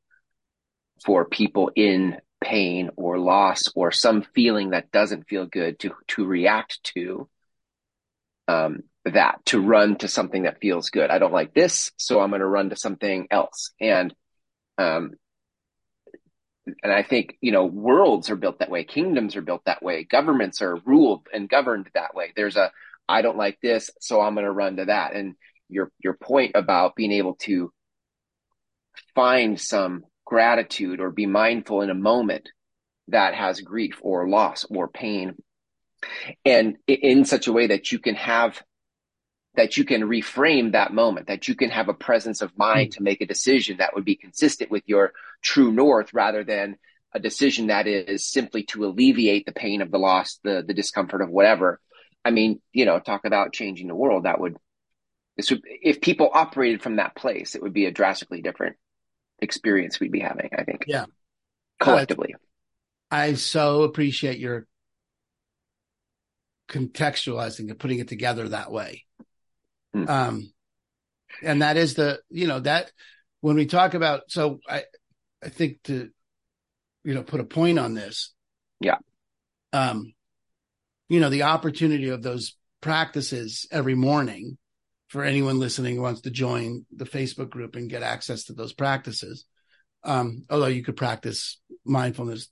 for 1.06 1.26
people 1.26 1.72
in 1.76 2.18
pain 2.42 2.90
or 2.98 3.20
loss 3.20 3.64
or 3.76 3.92
some 3.92 4.24
feeling 4.34 4.72
that 4.72 4.92
doesn't 4.92 5.28
feel 5.28 5.46
good 5.46 5.80
to 5.80 5.92
to 6.08 6.26
react 6.26 6.84
to 6.84 7.30
um, 8.48 8.84
that, 9.06 9.44
to 9.46 9.62
run 9.62 9.98
to 9.98 10.08
something 10.08 10.44
that 10.44 10.60
feels 10.60 10.90
good. 10.90 11.10
I 11.10 11.20
don't 11.20 11.34
like 11.34 11.54
this, 11.54 11.92
so 11.98 12.20
I'm 12.20 12.30
going 12.30 12.42
to 12.42 12.48
run 12.48 12.70
to 12.70 12.76
something 12.76 13.28
else. 13.32 13.72
And 13.80 14.14
um, 14.78 15.12
and 16.84 16.92
I 16.92 17.04
think 17.04 17.38
you 17.42 17.52
know 17.52 17.66
worlds 17.66 18.30
are 18.30 18.36
built 18.36 18.60
that 18.60 18.70
way, 18.70 18.84
kingdoms 18.84 19.36
are 19.36 19.42
built 19.42 19.64
that 19.66 19.82
way, 19.84 20.04
governments 20.04 20.62
are 20.62 20.78
ruled 20.86 21.28
and 21.34 21.50
governed 21.50 21.90
that 21.94 22.14
way. 22.14 22.34
There's 22.36 22.58
a 22.58 22.72
I 23.08 23.22
don't 23.22 23.38
like 23.38 23.60
this, 23.62 23.90
so 24.00 24.22
I'm 24.22 24.36
going 24.36 24.46
to 24.46 24.52
run 24.52 24.78
to 24.78 24.86
that. 24.86 25.14
And 25.16 25.36
your 25.70 25.92
your 26.04 26.14
point 26.14 26.52
about 26.56 26.96
being 26.96 27.12
able 27.12 27.36
to 27.42 27.72
find 29.16 29.60
some 29.60 30.04
gratitude 30.32 31.02
or 31.02 31.12
be 31.12 31.26
mindful 31.26 31.82
in 31.82 31.90
a 31.90 31.94
moment 31.94 32.48
that 33.10 33.36
has 33.36 33.60
grief 33.60 34.00
or 34.02 34.30
loss 34.30 34.66
or 34.70 34.88
pain. 34.88 35.36
And 36.46 36.78
in 36.88 37.26
such 37.26 37.48
a 37.48 37.52
way 37.52 37.68
that 37.68 37.92
you 37.92 38.00
can 38.00 38.16
have 38.16 38.64
that 39.56 39.76
you 39.76 39.84
can 39.84 40.04
reframe 40.04 40.72
that 40.72 40.94
moment 40.94 41.28
that 41.28 41.50
you 41.50 41.56
can 41.56 41.70
have 41.70 41.90
a 41.90 41.94
presence 41.94 42.42
of 42.42 42.58
mind 42.58 42.94
hmm. 42.94 42.98
to 42.98 43.04
make 43.04 43.20
a 43.20 43.26
decision 43.26 43.78
that 43.78 43.94
would 43.94 44.06
be 44.06 44.16
consistent 44.16 44.72
with 44.72 44.84
your 44.86 45.12
true 45.42 45.74
north 45.74 46.14
rather 46.14 46.46
than 46.46 46.78
a 47.14 47.20
decision 47.20 47.68
that 47.68 47.86
is 47.86 48.26
simply 48.26 48.64
to 48.64 48.86
alleviate 48.86 49.46
the 49.46 49.52
pain 49.52 49.82
of 49.82 49.92
the 49.92 50.00
loss 50.00 50.40
the 50.46 50.64
the 50.66 50.74
discomfort 50.74 51.22
of 51.22 51.30
whatever. 51.30 51.82
I 52.24 52.32
mean 52.32 52.62
you 52.72 52.86
know 52.86 53.00
talk 53.00 53.26
about 53.26 53.52
changing 53.52 53.90
the 53.90 54.02
world. 54.04 54.24
That 54.24 54.40
would 54.40 54.56
this 55.36 55.52
would 55.52 55.62
if 55.66 56.00
people 56.00 56.32
operated 56.34 56.82
from 56.82 56.96
that 56.96 57.18
place 57.18 57.54
it 57.54 57.62
would 57.62 57.74
be 57.74 57.86
a 57.86 57.92
drastically 57.92 58.42
different 58.42 58.78
experience 59.42 60.00
we'd 60.00 60.12
be 60.12 60.20
having 60.20 60.50
i 60.58 60.64
think 60.64 60.86
Yeah. 60.88 61.06
collectively 61.80 62.36
I 63.12 63.34
so 63.34 63.84
appreciate 63.84 64.40
your 64.40 64.66
contextualizing 66.70 67.70
and 67.70 67.78
putting 67.78 68.00
it 68.00 68.08
together 68.08 68.48
that 68.50 68.72
way. 68.72 69.04
Hmm. 69.94 70.08
Um, 70.08 70.54
and 71.44 71.62
that 71.62 71.76
is 71.76 71.96
the, 71.96 72.22
you 72.30 72.48
know, 72.48 72.62
that 72.62 72.92
when 73.42 73.58
we 73.58 73.66
talk 73.66 73.94
about, 73.94 74.24
so 74.30 74.60
I, 74.68 74.84
I 75.44 75.50
think 75.50 75.84
to, 75.84 76.10
you 77.04 77.14
know, 77.14 77.24
put 77.24 77.42
a 77.42 77.46
point 77.46 77.78
on 77.78 77.94
this. 77.94 78.34
Yeah. 78.80 78.98
Um, 79.74 80.14
you 81.10 81.20
know, 81.20 81.30
the 81.30 81.44
opportunity 81.44 82.10
of 82.10 82.24
those 82.24 82.56
practices 82.80 83.68
every 83.72 83.96
morning 83.96 84.58
for 85.12 85.26
anyone 85.26 85.60
listening 85.60 85.96
who 85.98 86.02
wants 86.02 86.22
to 86.22 86.32
join 86.32 86.86
the 86.96 87.04
Facebook 87.04 87.50
group 87.50 87.76
and 87.76 87.90
get 87.90 88.02
access 88.02 88.46
to 88.46 88.54
those 88.54 88.72
practices. 88.72 89.46
Um, 90.06 90.46
although 90.50 90.68
you 90.68 90.84
could 90.84 90.96
practice 90.96 91.60
mindfulness 91.84 92.48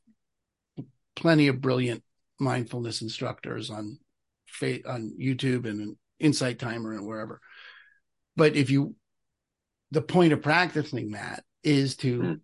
plenty 1.15 1.47
of 1.47 1.61
brilliant 1.61 2.03
mindfulness 2.37 3.01
instructors 3.01 3.69
on 3.69 3.97
on 4.85 5.13
YouTube 5.17 5.65
and 5.69 5.95
Insight 6.19 6.59
Timer 6.59 6.91
and 6.93 7.05
wherever. 7.07 7.39
But 8.35 8.55
if 8.57 8.69
you, 8.69 8.95
the 9.91 10.01
point 10.01 10.33
of 10.33 10.41
practicing 10.41 11.11
that 11.11 11.43
is 11.63 11.95
to 11.97 12.21
Mm. 12.21 12.41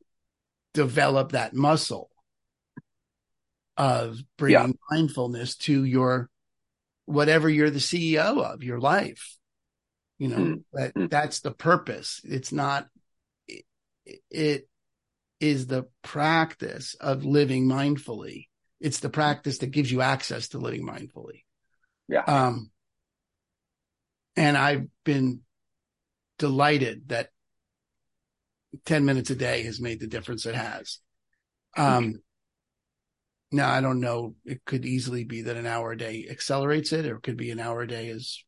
develop 0.73 1.33
that 1.33 1.53
muscle 1.53 2.09
of 3.75 4.17
bringing 4.37 4.77
mindfulness 4.89 5.57
to 5.57 5.83
your 5.83 6.29
whatever 7.05 7.49
you're 7.49 7.69
the 7.69 7.79
CEO 7.79 8.41
of 8.41 8.63
your 8.63 8.79
life. 8.79 9.35
You 10.17 10.29
know 10.29 10.35
Mm. 10.37 10.63
that 10.73 10.93
Mm. 10.95 11.09
that's 11.09 11.41
the 11.41 11.51
purpose. 11.51 12.21
It's 12.23 12.51
not. 12.51 12.87
It, 13.47 13.65
it 14.29 14.69
is 15.39 15.67
the 15.67 15.87
practice 16.01 16.95
of 16.95 17.25
living 17.25 17.67
mindfully 17.67 18.47
It's 18.79 18.99
the 18.99 19.09
practice 19.09 19.57
that 19.59 19.71
gives 19.71 19.91
you 19.91 20.01
access 20.01 20.49
to 20.49 20.57
living 20.59 20.85
mindfully. 20.85 21.43
Yeah. 22.07 22.23
Um, 22.23 22.71
and 24.37 24.57
I've 24.57 24.87
been 25.03 25.41
delighted 26.37 27.09
that 27.09 27.29
10 28.85 29.05
minutes 29.05 29.29
a 29.29 29.35
day 29.35 29.63
has 29.63 29.81
made 29.81 29.99
the 29.99 30.07
difference 30.07 30.45
it 30.45 30.55
has. 30.55 30.99
Um, 31.77 32.21
now 33.51 33.69
I 33.69 33.81
don't 33.81 33.99
know. 33.99 34.35
It 34.45 34.63
could 34.65 34.85
easily 34.85 35.23
be 35.23 35.43
that 35.43 35.57
an 35.57 35.65
hour 35.65 35.91
a 35.91 35.97
day 35.97 36.27
accelerates 36.29 36.93
it, 36.93 37.05
or 37.05 37.17
it 37.17 37.23
could 37.23 37.37
be 37.37 37.51
an 37.51 37.59
hour 37.59 37.81
a 37.81 37.87
day 37.87 38.07
is 38.07 38.43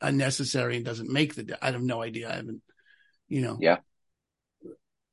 unnecessary 0.00 0.76
and 0.76 0.84
doesn't 0.84 1.12
make 1.12 1.34
the. 1.34 1.58
I 1.60 1.70
have 1.70 1.82
no 1.82 2.02
idea. 2.02 2.30
I 2.30 2.36
haven't, 2.36 2.62
you 3.28 3.42
know. 3.42 3.58
Yeah. 3.60 3.78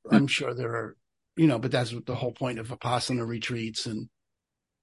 I'm 0.09 0.27
sure 0.27 0.53
there 0.53 0.71
are, 0.71 0.97
you 1.37 1.47
know, 1.47 1.59
but 1.59 1.71
that's 1.71 1.93
what 1.93 2.05
the 2.05 2.15
whole 2.15 2.33
point 2.33 2.59
of 2.59 2.67
Vipassana 2.67 3.25
retreats 3.25 3.85
and 3.85 4.09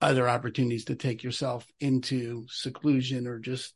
other 0.01 0.29
opportunities 0.29 0.87
to 0.87 0.95
take 0.95 1.23
yourself 1.23 1.67
into 1.79 2.47
seclusion 2.49 3.27
or 3.27 3.39
just 3.39 3.75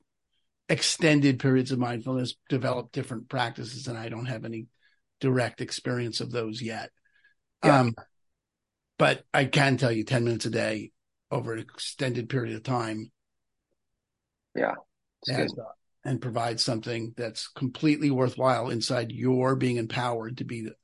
extended 0.68 1.39
periods 1.39 1.70
of 1.70 1.79
mindfulness, 1.79 2.35
develop 2.49 2.93
different 2.93 3.29
practices. 3.29 3.89
And 3.89 3.99
I 3.99 4.09
don't 4.09 4.27
have 4.27 4.45
any 4.45 4.66
direct 5.20 5.61
experience 5.61 6.20
of 6.20 6.31
those 6.31 6.62
yet. 6.62 6.91
Yeah. 7.62 7.81
Um, 7.81 7.95
but 8.99 9.25
I 9.35 9.45
can 9.45 9.77
tell 9.77 9.93
you 9.93 10.05
10 10.05 10.25
minutes 10.25 10.47
a 10.47 10.51
day 10.51 10.93
over 11.31 11.53
an 11.53 11.59
extended 11.59 12.29
period 12.29 12.57
of 12.57 12.62
time. 12.62 13.11
Yeah. 14.55 14.75
Has, 15.29 15.55
and 16.05 16.21
provide 16.21 16.61
something 16.61 17.15
that's 17.17 17.49
completely 17.49 18.11
worthwhile 18.11 18.71
inside 18.71 19.11
your 19.11 19.57
being 19.57 19.77
empowered 19.77 20.39
to 20.39 20.45
be 20.45 20.63
the, 20.63 20.75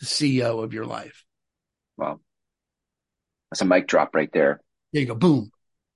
the 0.00 0.06
CEO 0.06 0.62
of 0.62 0.74
your 0.74 0.86
life. 0.86 1.24
Wow. 1.96 2.20
That's 3.50 3.60
a 3.60 3.64
mic 3.64 3.86
drop 3.86 4.14
right 4.14 4.30
there. 4.32 4.60
There 4.92 5.02
you 5.02 5.08
go. 5.08 5.14
Boom. 5.14 5.50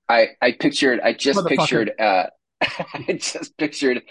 I, 0.08 0.30
I 0.40 0.52
pictured, 0.52 1.00
I 1.00 1.14
just 1.14 1.46
pictured, 1.46 1.92
uh, 1.98 2.26
I 2.60 3.18
just 3.18 3.56
pictured, 3.56 4.02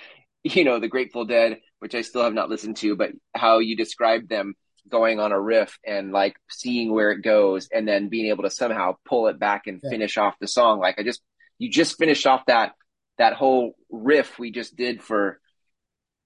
you 0.44 0.64
know, 0.64 0.80
the 0.80 0.88
Grateful 0.88 1.26
Dead, 1.26 1.60
which 1.80 1.96
I 1.96 2.02
still 2.02 2.24
have 2.24 2.34
not 2.34 2.50
listened 2.50 2.78
to, 2.78 2.96
but 2.96 3.12
how 3.34 3.60
you 3.60 3.78
described 3.78 4.30
them 4.30 4.56
going 4.90 5.20
on 5.20 5.32
a 5.32 5.40
riff 5.40 5.78
and 5.86 6.12
like 6.12 6.36
seeing 6.50 6.92
where 6.92 7.12
it 7.12 7.22
goes 7.22 7.70
and 7.72 7.88
then 7.88 8.10
being 8.10 8.28
able 8.28 8.44
to 8.44 8.50
somehow 8.50 8.96
pull 9.06 9.28
it 9.28 9.40
back 9.40 9.68
and 9.68 9.80
yeah. 9.84 9.90
finish 9.90 10.18
off 10.18 10.36
the 10.42 10.48
song. 10.48 10.80
Like 10.80 11.00
I 11.00 11.04
just, 11.04 11.22
you 11.60 11.70
just 11.70 11.98
finished 11.98 12.28
off 12.28 12.46
that, 12.48 12.74
that 13.18 13.34
whole 13.34 13.76
riff 13.90 14.40
we 14.40 14.52
just 14.52 14.76
did 14.76 15.02
for 15.02 15.40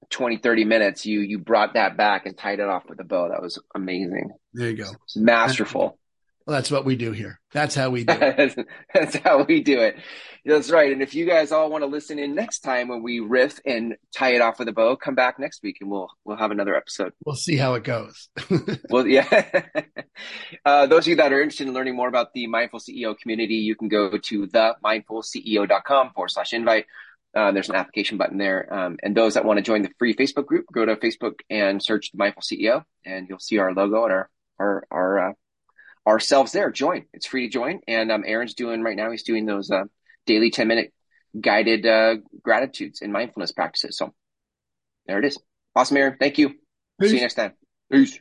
20, 0.09 0.37
30 0.37 0.65
minutes. 0.65 1.05
You, 1.05 1.19
you 1.21 1.39
brought 1.39 1.73
that 1.73 1.97
back 1.97 2.25
and 2.25 2.37
tied 2.37 2.59
it 2.59 2.67
off 2.67 2.83
with 2.87 2.99
a 2.99 3.03
bow. 3.03 3.29
That 3.29 3.41
was 3.41 3.59
amazing. 3.75 4.31
There 4.53 4.69
you 4.69 4.77
go. 4.77 4.91
masterful. 5.15 5.99
Well, 6.47 6.55
that's 6.55 6.71
what 6.71 6.85
we 6.85 6.95
do 6.95 7.11
here. 7.11 7.41
That's 7.51 7.75
how 7.75 7.89
we 7.89 8.03
do 8.05 8.15
it. 8.17 8.57
that's 8.93 9.17
how 9.17 9.43
we 9.43 9.61
do 9.61 9.81
it. 9.81 9.97
That's 10.45 10.71
right. 10.71 10.93
And 10.93 11.01
if 11.01 11.13
you 11.13 11.25
guys 11.25 11.51
all 11.51 11.69
want 11.69 11.81
to 11.81 11.87
listen 11.87 12.19
in 12.19 12.35
next 12.35 12.59
time 12.59 12.87
when 12.87 13.03
we 13.03 13.19
riff 13.19 13.59
and 13.65 13.97
tie 14.15 14.33
it 14.33 14.41
off 14.41 14.57
with 14.57 14.69
a 14.69 14.71
bow, 14.71 14.95
come 14.95 15.13
back 15.13 15.39
next 15.39 15.61
week 15.61 15.79
and 15.81 15.91
we'll 15.91 16.07
we'll 16.23 16.37
have 16.37 16.51
another 16.51 16.73
episode. 16.73 17.11
We'll 17.25 17.35
see 17.35 17.57
how 17.57 17.73
it 17.73 17.83
goes. 17.83 18.29
well, 18.89 19.05
yeah. 19.05 19.27
uh, 20.65 20.85
those 20.85 21.03
of 21.03 21.07
you 21.09 21.15
that 21.17 21.33
are 21.33 21.41
interested 21.41 21.67
in 21.67 21.73
learning 21.73 21.97
more 21.97 22.07
about 22.07 22.33
the 22.33 22.47
Mindful 22.47 22.79
CEO 22.79 23.17
community, 23.17 23.55
you 23.55 23.75
can 23.75 23.89
go 23.89 24.17
to 24.17 24.47
themindfulceo.com 24.47 26.11
forward 26.11 26.29
slash 26.29 26.53
invite. 26.53 26.85
Uh, 27.35 27.51
there's 27.51 27.67
an 27.67 27.75
application 27.75 28.17
button 28.17 28.37
there. 28.37 28.73
Um, 28.73 28.97
and 29.03 29.17
those 29.17 29.33
that 29.33 29.43
want 29.43 29.57
to 29.57 29.63
join 29.63 29.81
the 29.81 29.91
free 29.99 30.15
Facebook 30.15 30.45
group, 30.45 30.65
go 30.71 30.85
to 30.85 30.95
Facebook 30.95 31.39
and 31.49 31.83
search 31.83 32.11
the 32.11 32.17
Mindful 32.17 32.41
CEO, 32.41 32.85
and 33.05 33.27
you'll 33.27 33.39
see 33.39 33.57
our 33.57 33.73
logo 33.73 34.05
and 34.05 34.13
our 34.13 34.29
our 34.59 34.87
our 34.89 35.29
uh, 35.29 35.33
ourselves 36.07 36.53
there. 36.53 36.71
Join. 36.71 37.05
It's 37.13 37.25
free 37.25 37.47
to 37.47 37.51
join. 37.51 37.81
And 37.87 38.11
um, 38.11 38.23
Aaron's 38.25 38.53
doing 38.53 38.81
right 38.81 38.95
now. 38.95 39.11
He's 39.11 39.23
doing 39.23 39.45
those 39.45 39.69
uh, 39.69 39.83
daily 40.25 40.49
ten 40.49 40.67
minute 40.67 40.93
guided 41.39 41.85
uh, 41.85 42.15
gratitudes 42.41 43.01
and 43.01 43.11
mindfulness 43.11 43.51
practices. 43.51 43.97
So 43.97 44.13
there 45.05 45.19
it 45.19 45.25
is. 45.25 45.37
Awesome, 45.75 45.97
Aaron. 45.97 46.17
Thank 46.19 46.37
you. 46.37 46.55
Peace. 46.99 47.09
See 47.11 47.15
you 47.17 47.21
next 47.21 47.35
time. 47.35 47.53
Peace. 47.91 48.15